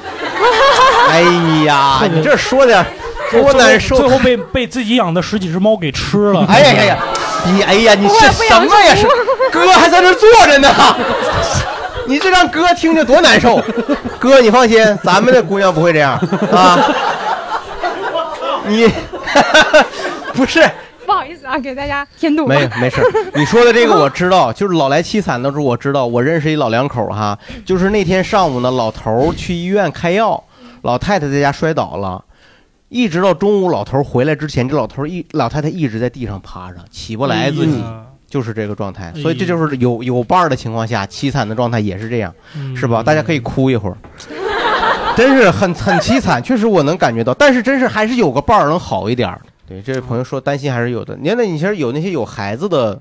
[1.09, 1.21] 哎
[1.65, 2.85] 呀，你这说点
[3.31, 6.45] 多难受，最后被被自己养的十几只猫给吃了。
[6.49, 6.97] 哎呀呀呀，
[7.45, 8.95] 你哎呀，你这什么呀？
[8.95, 9.07] 是
[9.51, 10.69] 哥还在这坐着呢，
[12.07, 13.61] 你这让哥听着多难受。
[14.19, 16.13] 哥，你放心，咱们的姑娘不会这样
[16.51, 16.79] 啊。
[18.65, 18.91] 你
[20.33, 20.61] 不是
[21.05, 22.45] 不好意思啊，给大家添堵。
[22.45, 23.01] 没没事，
[23.33, 30.43] 你说的这个我知道，就是老来凄惨的时候我知道，我认识一老两口哈，就是那天上午呢，老头去医院开药，
[30.81, 32.21] 老太太在家摔倒了。
[32.89, 37.83] 一直到中午，老头回来之前，这老头一老太太一直在地上趴着，起不来自己，
[38.27, 39.13] 就是这个状态。
[39.15, 42.33] 所以这就是有有伴儿的情况下，凄惨的状态也是这样，
[42.75, 43.03] 是吧？
[43.03, 43.97] 大家可以哭一会儿，
[45.17, 47.33] 真是很很凄惨，确实我能感觉到。
[47.33, 49.41] 但是真是还是有个伴儿能好一点儿。
[49.67, 51.17] 对，这位朋友说担心还是有的。
[51.19, 52.97] 你看，那你其实有那些有孩子的，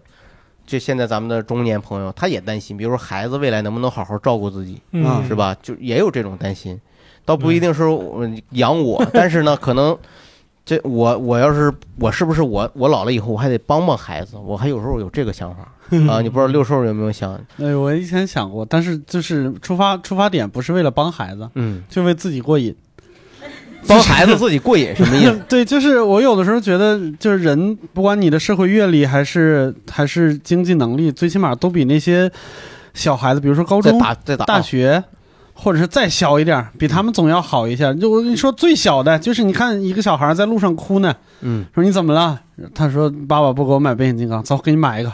[0.66, 5.54] 这现在咱们的中年朋友，他也担心，比如说孩子未来能不能好好照顾自己，嗯是吧？
[5.62, 6.80] 就也有这种担心，
[7.26, 9.94] 倒不一定是我养我，但是呢，可能
[10.64, 15.62] 这我我要是我是不是我我老了以后我还得帮帮孩子，我还有时候有这个想法
[16.10, 16.22] 啊。
[16.22, 17.38] 你不知道六兽有没有想？
[17.60, 22.74] 哎，我以前想过，但是就是出发出发点不是为了帮孩子，嗯，就为自己过瘾。
[23.88, 25.40] 帮孩子自己过瘾什么意思？
[25.48, 32.28] 对，就是我有的时候觉得，就是人不管你的社会阅历还是还是经济能力，最起码都比那些
[32.94, 35.04] 小孩子，比如说高中、再打再打大学，
[35.58, 37.92] 或者是再小一点，比他们总要好一些。
[37.96, 42.38] 就我跟你说，最小的就是你看一个小孩在路上哭呢，嗯，说你怎么了？
[42.74, 45.10] 他说爸爸不给我买变形金刚，走，给你买一个。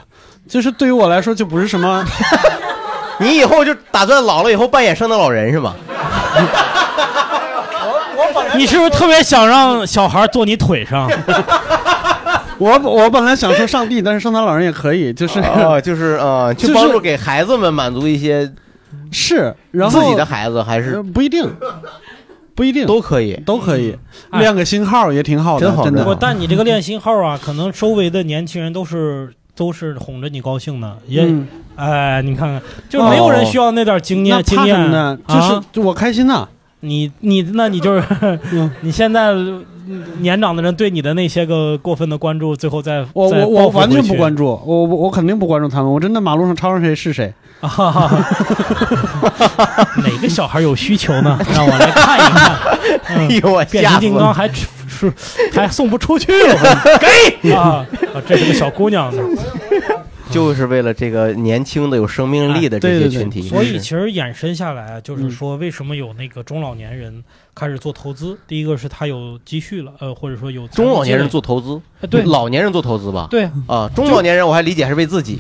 [0.49, 2.05] 就是对于我来说，就不是什么。
[3.21, 5.77] 你以后就打算老了以后扮演圣诞老人是吧？
[8.57, 11.09] 你是不是特别想让小孩坐你腿上？
[12.59, 18.49] 我我本来想说上帝，但是圣诞老人也可以，就是哦，就是呃，去就是帮助给孩子们满足一些
[19.11, 21.49] 是，然后自己的孩子还是呃不一定，
[22.55, 22.87] 不一定。
[22.87, 23.97] 都可以，都可以，
[24.31, 26.05] 哎练个新号也挺好的，真的。
[26.05, 31.47] 不，但你这个练新号啊， 可能周围的年轻人都是都是哄着你高兴的，也嗯。
[31.75, 35.19] 哎，你看看，就没有人需要那点经验哦经验呢？
[35.27, 36.47] 就是啊就我开心呐。
[36.85, 38.03] 你你那你就是
[38.83, 39.65] 你现在嗯
[40.21, 44.47] 年长的人对你的那些个过分的关注，最后再我我我完全不关注。
[44.47, 47.33] 我我我肯定不关注他们，我真的马路上超上谁是谁。
[47.63, 47.71] 哪
[50.21, 51.39] 个小孩有需求呢？
[51.55, 52.53] 让我来看一看。
[52.55, 52.59] 嗯
[53.05, 54.67] 哎 呦我变形金刚还是
[55.53, 56.57] 还送不出去了，
[57.43, 57.85] 给啊！
[58.15, 59.23] 啊这是个小姑娘呢。
[60.33, 63.43] 就是为了这个年轻的有生命力的这些群体。
[63.43, 67.23] 所以其实延伸下来，就是说为什么有那个中老年人
[67.55, 68.37] 开始做投资？
[68.47, 71.81] 第一个是他有积蓄了，呃，或者说有中老年人做投资？
[72.01, 72.23] 哎，对。
[72.23, 73.29] 老年人做投资吧？
[73.31, 73.45] 对。
[73.67, 75.39] 啊，中老年人我还理解是为自己。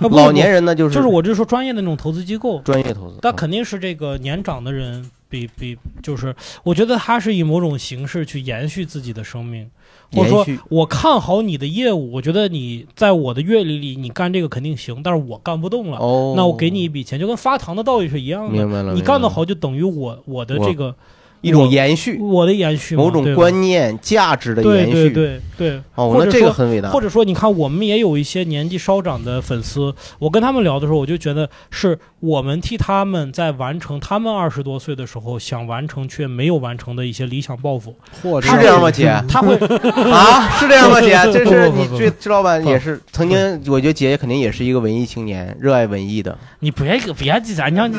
[0.00, 3.18] 啊，老年人呢就是就是我就是说专业的那种投资机构，专业投资。
[3.22, 9.68] 但肯定是这个年长的人比比就是，我觉得他是以某种形式去延续自己的生命，
[10.12, 16.34] 或者说我看好你的业务，我觉得你在我的阅历里你干这个肯定行，但是我干不动了，哦。
[16.36, 20.94] 那我给你一笔钱，就跟发糖的道理是一样的，明白了你干得好就等于我我的这个
[21.40, 25.10] 一种延续，我的延续，某种观念、价值的延续。
[25.10, 26.90] 对对对，哦，那这个很伟大。
[26.90, 37.94] 或者说，你看，我们也有一些年纪稍长的粉丝，我跟他们聊的时候，我就觉得是我们替他们在完成他们二十多岁的时候想完成却没有完成的一些理想抱负。
[38.22, 39.14] 或是这样吗，姐？
[39.28, 39.54] 他会
[40.10, 40.48] 啊？
[40.58, 41.16] 是这样吗，姐？
[41.32, 46.36] 这是你这这老板也是曾经，我觉得姐姐肯定也是一个文艺青年，热爱文艺的。
[46.60, 47.90] 你别别记咱让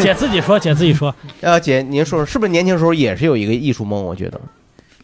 [0.00, 1.14] 姐自己说，姐自己说。
[1.40, 4.02] 呃， 姐，您说说，是不是年轻时候也是有一个艺术梦？
[4.04, 4.40] 我觉得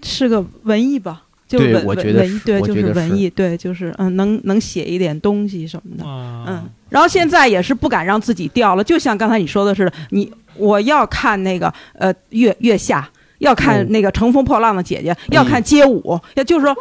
[0.03, 6.65] 是个文艺吧，就对文我觉得文艺，对，就是文艺，对，就是嗯，能能写一点东西什么的，啊嗯。
[6.89, 13.09] 然后现在也是不敢让自己掉了，就像刚才你说的似的，你我要看那个呃月月下。
[13.39, 16.75] 要看嗯那个乘风破浪的姐姐，要看街舞，要就是说，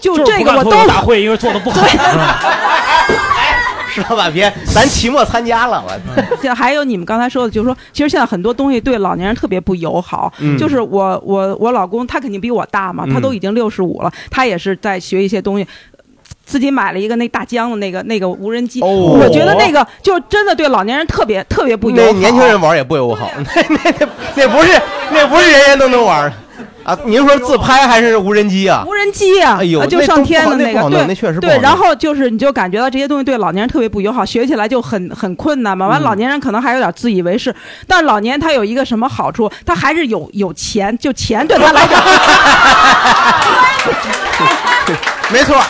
[0.00, 0.70] 就这个我都
[1.02, 1.86] 会，因为做的不好。
[3.90, 10.32] 石老板别，咱期末参加了，我现在还有你们刚才说的，就是说，其实现在很多东西对老年人特别不友好。
[10.38, 15.66] 嗯就是我我我老公，他肯定比我大嘛，嗯他都已经六十五了，他也是在学一些东西。
[16.44, 22.02] 自己买了一个那大疆的那个那个无人机，哦我觉得那个就真的对老年人特别特别不友好。
[22.02, 24.82] 那年轻人玩也不友好，那那那那不是
[25.12, 26.32] 那不是人人都能玩
[26.84, 26.96] 啊！
[27.04, 28.84] 您说自拍还是无人机啊？
[28.86, 31.58] 无人机啊、哎呦啊就上天的个，那个对，那确实对。
[31.58, 35.86] 然后就是你就感觉到这些东西对老年人特别不友好，学起来就很很困难嘛。
[35.86, 37.54] 完，嗯老年人可能还有点自以为是，
[37.86, 39.50] 但老年人他有一个什么好处？
[39.66, 42.02] 他还是有有钱，就钱对他来讲，
[45.30, 45.60] 没错，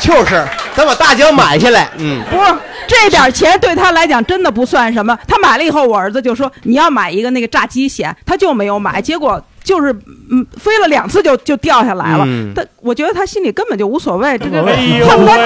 [0.00, 0.44] 就是
[0.74, 2.54] 咱把大疆买下来，嗯，不是
[2.86, 5.16] 这点钱对他来讲真的不算什么。
[5.26, 9.42] 他买了以后，我儿子就说你要买一个那个炸鸡险，他就没有买，结果。
[9.64, 9.92] 就是
[10.30, 12.24] 嗯，飞了两次就就掉下来了。
[12.26, 15.38] 嗯他我觉得他心里根本就无所谓，这个哎呦恨不得喂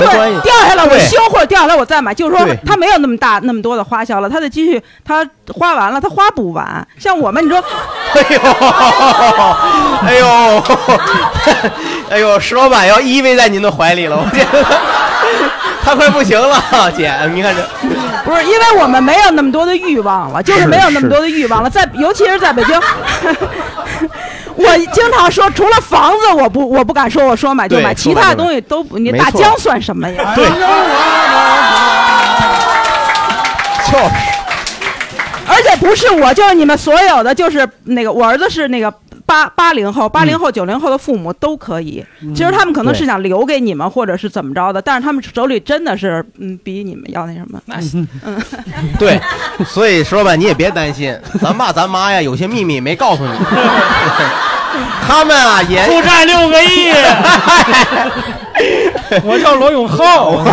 [0.00, 6.86] 没关系对掉下来我对修或者掉下来我再买，就是说对他没有那么大那么多的花销了，他的积蓄他花完了，他花不完。
[6.98, 7.58] 像我们，你说，
[8.14, 8.40] 哎呦，
[10.06, 10.62] 哎呦，
[12.10, 14.64] 哎呦，石老板要依偎在您的怀里了，我觉得
[15.82, 17.62] 他快不行了，姐，你看这，
[18.24, 22.80] 不是因为我们没有那么多的欲望了， 就是是没有那么多的欲望了，在尤其是在北京。
[24.56, 28.98] 我经常说，除了房子，我不我不敢说我说买就买，其他的东西都不。
[28.98, 30.32] 你大江算什么呀？
[30.36, 30.52] 对，就
[33.98, 34.04] 是。
[35.46, 38.92] 而且不是我，就是你们所有的，就是那个我儿子是那个
[39.26, 42.04] 八八零后、八零后、九零后的父母都可以。
[42.34, 47.60] 其实他们可能是想留给你们，或者是怎么着的，但是他们手里真的是嗯比你们要那什么。
[47.66, 47.76] 那
[48.24, 48.40] 嗯，
[48.98, 49.20] 对，
[49.66, 53.32] 所以说吧你也别担心，咱爸咱妈呀有些秘密没告诉你，
[55.06, 56.92] 他们啊也负债六个亿。
[59.24, 60.44] 我叫罗永浩，我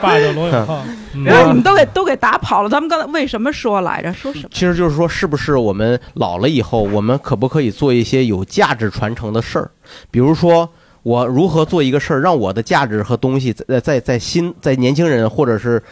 [0.00, 0.84] 爸叫罗永浩。
[1.24, 2.68] 然后你们都给都给打跑了。
[2.68, 4.12] 咱们刚才为什么说来着？
[4.12, 4.48] 说什么？
[4.52, 9.70] 其实就是说，是不是我们老了以后，我们可不可以做一些有价值传承的事儿？
[10.10, 10.68] 比如说，
[11.02, 15.82] 我如何做一个事儿，让我的价值和东西在在在新在年轻人或者是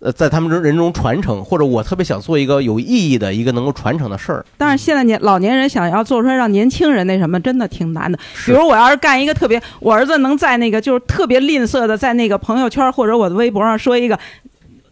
[0.00, 4.44] 呃在他们中人中传承，或者我特别想做一个有意义的一个能够传承的事儿。
[4.58, 8.18] 但是现在年老年人想要做出来让年轻人那什么，真的挺难的。
[8.44, 14.18] 比如我要是干一个特别，我儿子能在那个就是特别吝啬的，在那个朋友圈或者我的微博上说一个。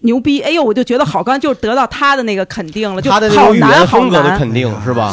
[0.02, 0.40] 牛逼！
[0.40, 4.38] 哎呦，我就觉得好刚就得到他的那个肯定了，就他的那好种语言难好风格的难。
[4.38, 5.12] 肯定是吧？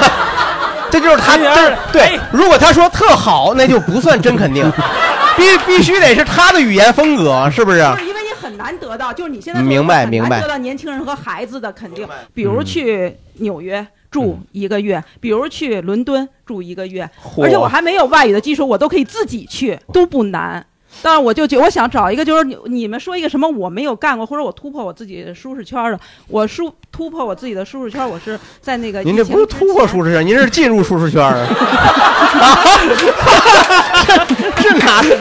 [0.90, 2.18] 这就是他这对。
[2.32, 4.70] 如果他说特好，那就不算真肯定，
[5.36, 7.78] 必必须得是他的语言风格，是不是？
[7.78, 13.86] 因为你很难得到，就是你现在做明白很明白得到年轻人和孩子的肯定，比如去纽约。
[14.10, 20.66] 住一个月，比如去伦敦住一个月，嚯而且我还没有外语的基础，我都可以自己去，都不难。
[21.02, 26.00] 但是我就觉我想找一个，就是你你们说一个什么我没有干过，或者我突破我自己舒适圈的。
[26.28, 31.46] 我舒突破我自己的舒适圈，我是在那个您这不是突破舒适圈，您是进入舒适圈啊。
[34.56, 35.16] 这哪是？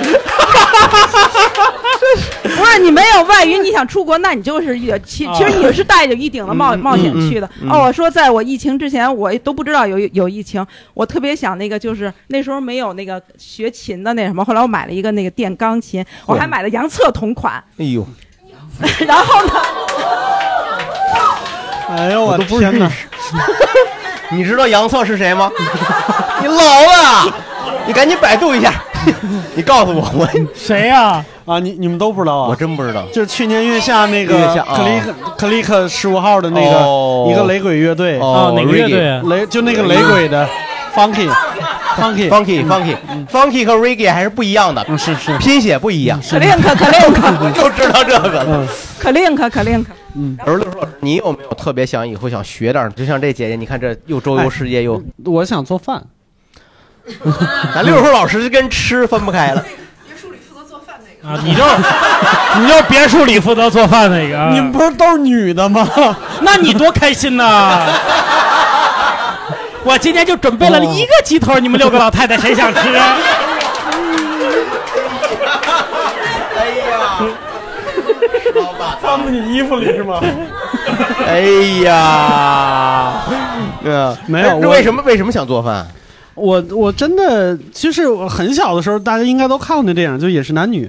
[2.56, 7.50] 不是你没有外语，你想出国，那你就是一其其实你是带着一顶的冒嗯冒险去的。
[7.62, 7.70] 嗯。
[7.70, 18.06] 嗯哦，我说在我疫情之前，我都不知道有有疫情，我特别想那个就是那时候没有那个学琴的那什么，后来我买了一个那个电钢琴，我还买了杨策同款，哎呦，
[19.08, 19.54] 然后呢，
[21.90, 22.90] 哎呦我都不天哪！
[24.32, 25.52] 你知道杨策是谁吗？
[26.42, 27.36] 你老了，
[27.88, 28.74] 你赶紧百度一下，
[29.56, 31.24] 你告诉我，我谁呀？
[31.46, 32.50] 啊，你你们都不知道啊？
[32.50, 33.04] 我真不知道。
[33.14, 40.48] 就是去年月下那个月下啊克里克克里克十五号的那哦个一个雷鬼乐队哦哪个乐队啊雷就那个雷鬼的
[40.96, 41.30] funky
[41.98, 42.96] funky funky funky
[43.28, 46.22] funky 和 reggae 还是不一样的，是是，拼写不一样。
[46.22, 48.68] clink clink 就知道这个了。
[49.02, 49.86] clink clink。
[50.16, 52.92] 嗯，而六叔老师，你有没有特别想以后想学点？
[52.96, 56.04] 就像这姐姐，你看这又周游世界又，我想做饭。
[57.76, 59.64] 咱六叔老师就跟吃分不开了。
[61.22, 61.64] 啊，你就
[62.62, 65.88] 你就别墅里负责做饭那个啊， 你们不是都是女的吗？
[66.42, 67.82] 那你多开心呐！
[69.84, 72.80] 我今天就准备了一个鸡头，你们六个老太太谁想吃？
[72.80, 72.96] 哎
[76.90, 77.20] 呀，
[78.56, 80.20] 老板放在你衣服里是吗？
[81.28, 81.40] 哎
[81.84, 83.24] 呀，
[83.84, 85.86] 嗯，没有我为什么为什么想做饭？
[86.40, 90.86] 我我真的其实我很小的时候，大家应该都看过那电影，就《也是男女》。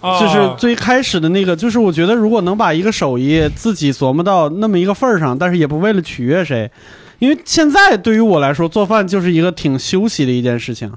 [0.00, 6.70] 哦就是最开始的那个，就是我觉得如果能把一个手艺自己琢磨到那么一个份儿上，但是也不为了取悦谁，
[7.18, 10.88] 因为现在对于我来说，做饭就是一个挺休息的一件事情。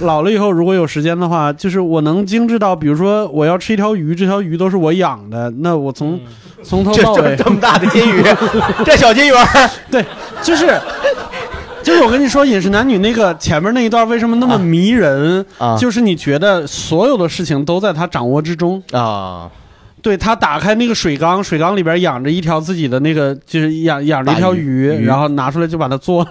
[0.00, 6.18] 老了以后，如果有时间的话，就是我能精致到，比如说我要吃一条鱼，这条鱼都是我养的，那我从、
[6.64, 8.20] 从头到尾这这么大的金鱼，
[8.84, 10.04] 这小金鱼儿，对，
[10.42, 10.66] 就是
[11.82, 19.50] 就是我跟你说，《饮食男女》那个前面那一段为什么那么迷人啊就是你觉得所有的事情都在他掌握之中啊。
[20.02, 26.30] 对他打开那个水缸，水缸里边养着一条自己的那个，就是养养着一条鱼鱼然后拿出来就把它做了。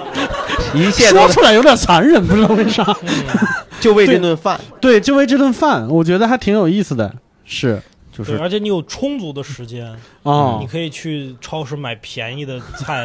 [0.74, 2.84] 一切 说出来有点残忍，不知道为啥。
[3.80, 7.14] 就为这顿饭，对，就为这顿饭，我觉得还挺有意思的。
[7.44, 13.04] 是，就对，而且你有充足的时间哦你可以去超市买便宜的菜，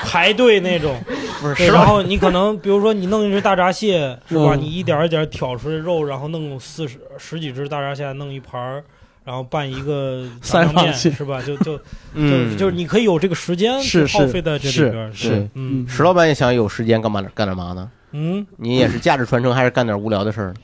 [0.06, 0.98] 排队那种。
[1.40, 4.54] 不是然后你可能比如说你弄一只大闸蟹 是吧？
[4.54, 8.84] 嗯你一点儿一点儿挑出来肉，然后弄四十十几只大闸蟹，弄一盘儿。
[9.22, 11.40] 然后拌一个 炸酱面是吧？
[11.42, 11.78] 就就
[12.14, 15.12] 嗯就就是你可以有这个时间是耗费在这里边儿。
[15.12, 17.88] 是对，嗯石老板也想有时间干嘛干点嘛呢？
[18.12, 20.54] 嗯，你也是价值传承，还是干点无聊的事儿？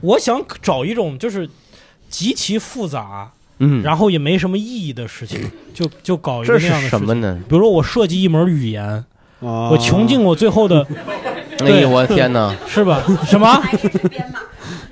[0.00, 1.48] 我想找一种就是
[2.08, 3.30] 极其复杂，
[3.60, 5.40] 嗯然后也没什么意义的事情，
[5.74, 7.38] 就就搞一个这样的事情什么呢？
[7.48, 9.04] 比如说我设计一门语言，
[9.40, 10.86] 我我穷尽我最后的，
[11.64, 12.54] 哎呦我的天哪！
[12.68, 13.02] 是吧？
[13.26, 13.60] 什么？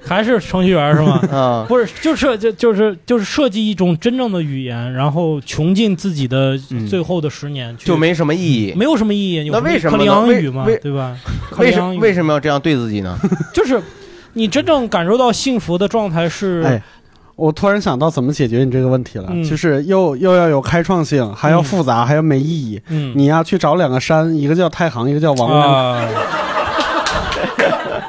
[0.08, 1.20] 还是程序员是吗？
[1.32, 6.56] 啊，不是，就是就就是就是设计一种真正的语言，然后穷尽自己的
[6.88, 8.72] 最后的十年去，就没什么意义。
[8.76, 9.44] 没有什么意义。
[9.44, 11.16] 有那为什么克里昂语嘛为，对吧？
[11.58, 13.18] 为什么为什么要这样对自己呢？
[13.52, 13.82] 就是
[14.34, 16.80] 你真正感受到幸福的状态是，哎，
[17.36, 22.80] 我突然想到怎么解决你这个问题了，嗯就是又又要有开创性，还要复杂，还要没意义。
[22.88, 25.70] 嗯你要去找两个山，一个叫太行，一个叫王安。
[25.70, 26.08] 啊，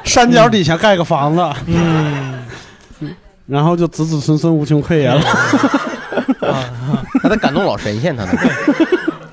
[0.02, 2.38] 山脚底下盖个房子，嗯，
[3.46, 5.20] 然后就子子孙孙无穷匮也了。
[7.22, 8.32] 他在感动老神仙，他呢？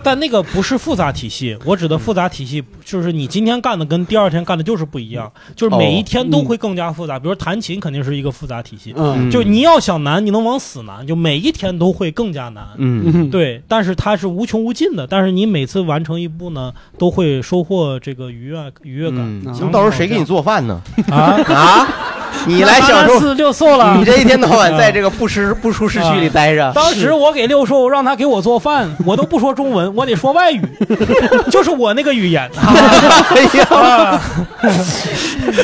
[0.06, 7.18] 但那个不是复杂体系，我指的复杂体系就是你今天干的跟第二天干的就是不一样，就是每一天都会更加复杂。
[7.18, 12.64] 比如弹琴肯定是一个复杂体系，嗯就你要想难，你能往死难，就每一天都会更加难。
[12.78, 19.20] 嗯，对，但是它是无穷无尽的，但是你每次完成一步呢，都会收获这个愉悦愉悦感。
[19.20, 20.80] 嗯，到时候谁给你做饭呢？
[21.10, 21.88] 啊啊！
[22.48, 26.72] 你来享受六瘦了，你这一天到晚在这个不舒不舒适区里待着。
[26.74, 30.62] 当时我给六兽让他给我做饭， 我都不说中文，我得说外语，
[31.50, 32.50] 就是我那个语言。
[32.56, 34.22] 哎呀，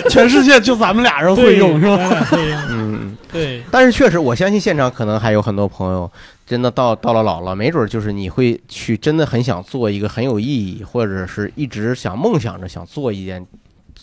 [0.10, 2.28] 全世界就咱们俩人会用是吧？
[2.70, 3.62] 嗯，对。
[3.70, 6.10] 但是确实，我相信现场可能还有很多朋友，
[6.46, 13.46] 真的到到了老了，没准就是你会去真的很想做一个很有意义，或者是一直想梦想着想做一件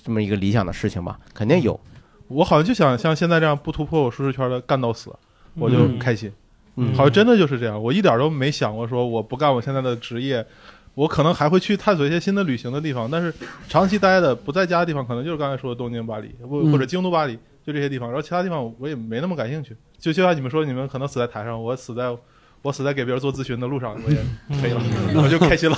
[0.05, 1.79] 这么一个理想的事情吧，肯定有。
[2.29, 5.11] 我好像就想像现在这样不突破我舒适圈的干到死，
[5.55, 6.31] 我就嗯开心。
[6.77, 10.47] 嗯好像真的就是这样，我一点都没想过说我不干我现在的职业，
[10.95, 13.35] 我可能还会去探索一些新的旅行的地方，但是
[13.69, 18.09] 长期待的不在家的地方，可能就是刚才说的东京、巴黎，或嗯或者京都、巴黎，就这些地方。
[18.09, 19.77] 然后其他地方我也没那么感兴趣。
[19.99, 22.17] 就就像你们说，你们可能死在台上，我死在
[22.63, 24.17] 我死在给别人做咨询的路上，我也
[24.61, 24.81] 可以了，
[25.21, 25.77] 我就开心了。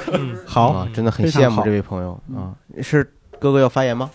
[0.44, 2.52] 好、啊，真的很羡慕这位朋友啊！
[2.82, 3.02] 是
[3.38, 4.10] 哥哥要发言吗？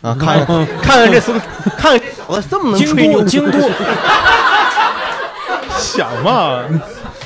[0.00, 1.40] 啊，看看看看这孙，
[1.76, 3.58] 看看这小子这么能吹牛，京都
[5.76, 6.60] 想嘛，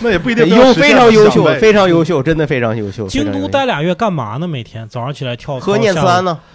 [0.01, 3.07] 那也不一定优非常优秀，非非常优秀，真的非常优秀。
[3.07, 4.49] 京都待俩月干嘛呢？
[4.49, 6.39] 每天早上起来跳喝念慈庵呢？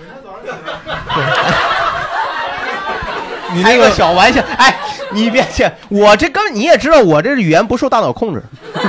[3.53, 4.75] 你那个小玩笑，哎，
[5.11, 8.43] 你别去，我这根本你也知道，我这语言不受大脑控制。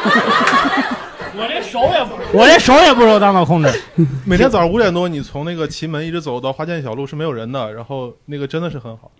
[1.38, 3.70] 我连手也不，我连手也不受大脑控制。
[4.26, 9.10] 每天早上五点多，你从那个奇门一直走到花间小路是没有人的，然后那个真的是很好。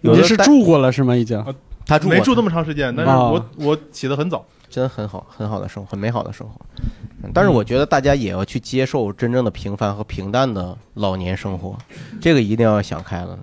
[0.00, 1.14] 有的是住过了是吗？
[1.14, 1.42] 已经，
[1.86, 6.60] 他住没住那么长时间，但是啊我我起得很早，真的很好，很好的生活，很美好的生活。
[7.24, 11.76] 嗯但是我觉得大家也要去接受真正的平凡和平淡的老年生活，
[12.20, 13.38] 这个一定要想开了。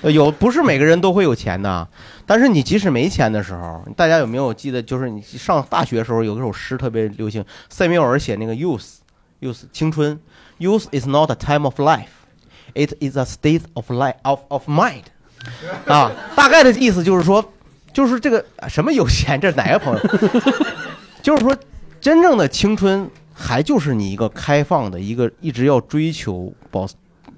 [0.00, 1.86] 呃有不是每个人都会有钱的，
[2.24, 4.80] 但是你即使没钱的时候，大家有没有记得？
[4.82, 10.18] 就是你上大学的时候有一首诗特别流行，塞缪尔写那个 youth，youth 青春
[10.58, 15.02] ，youth is not a time of life，it is a state of life of of mind。
[15.86, 17.44] 啊，大概的意思就是说，
[17.92, 20.00] 就是这个什么有钱，这是哪个朋友？
[21.22, 21.56] 就是说，
[22.00, 23.10] 真正的青春
[23.40, 26.88] 还就是你一个开放的、一个一直要追求保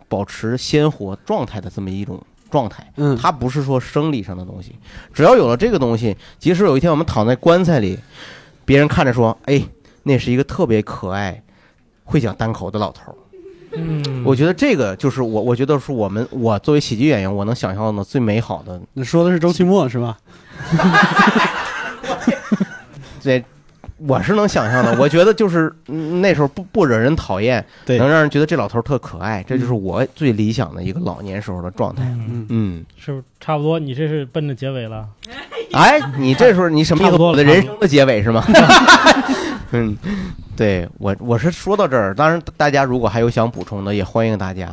[0.09, 2.19] 保持鲜活状态的这么一种
[2.51, 2.91] 状态。
[2.97, 4.75] 嗯，它不是说生理上的东西，
[5.13, 7.99] 只要有了这个东西，即使有一天我们躺在棺材里，
[8.65, 9.63] 别人看着说：“哎，
[10.05, 11.43] 那是一个特别可爱、
[12.05, 13.15] 会讲单口的老头儿。”
[13.73, 18.81] 嗯，我觉得这个就是我，我觉得是我们我作为喜剧演员，我能想象的最美好的。
[18.95, 20.19] 你说的是周奇墨是吧？
[23.23, 23.45] 这
[24.07, 24.97] 我是能想象的。
[24.99, 32.03] 我觉得就是 嗯那时候不不惹人讨厌，对能让人觉得这老头特可爱，这就是我最理想的一个老年时候的状态。
[32.05, 33.79] 嗯嗯，是不是差不多？
[33.79, 35.07] 你这是奔着结尾了。
[35.73, 37.17] 哎，你这时候你什么意思？
[37.17, 38.45] 我的人生的结尾是吗？
[39.73, 39.97] 嗯，
[40.57, 44.69] 对我我是说到这儿，当然大家如果还有想补充的，也欢迎大家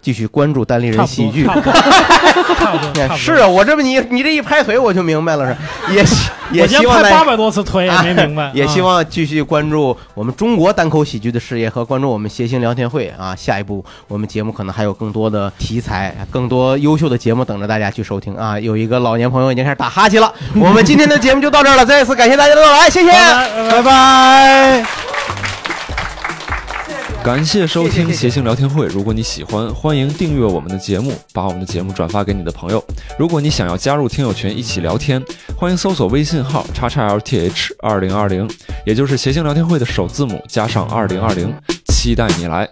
[0.00, 1.44] 继续关注单立人喜剧。
[1.44, 5.56] 差不多差不多差不多 是啊，我这么你你这一拍腿我就明白了，
[5.88, 8.50] 是也希也希望八百多次腿也没明白。
[8.54, 13.34] 也希啊望继续关注我们中国单口喜剧的事业和关注我们谐星聊天会啊。
[13.34, 18.58] 下一步我们节目可能还有更多的题材，更多优秀的节目等着大家去收听啊。
[18.58, 23.10] 有一个老年朋友已经开始打哈欠了，我们今天的节目就到这儿了，再一次感谢大家的到来，谢谢，
[23.70, 25.11] 拜拜。
[27.24, 28.84] 感谢收听谐星聊天会。
[28.88, 32.84] 如果你喜欢，欢迎订阅我们的节目，把我们的节目转发给你的朋友。
[33.16, 35.22] 如果你想要加入听友群一起聊天，
[35.56, 38.50] 欢迎搜索微信号叉叉 LTH 二零二零，
[38.84, 41.54] 也就是谐星聊天会的首字母加上二零二零，
[41.86, 42.68] 期待你来。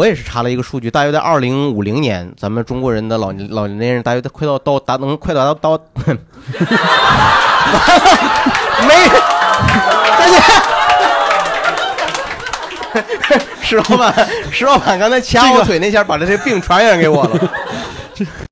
[0.00, 5.78] 我我也是查了一个数据，大约在二零五零年，咱们中国人的老年老年人大约快到到达能快达到到，
[8.88, 8.94] 没，
[10.18, 10.40] 再见。
[13.60, 17.38] 石老板，石老板刚才掐我腿那下，把这些病传染给我了。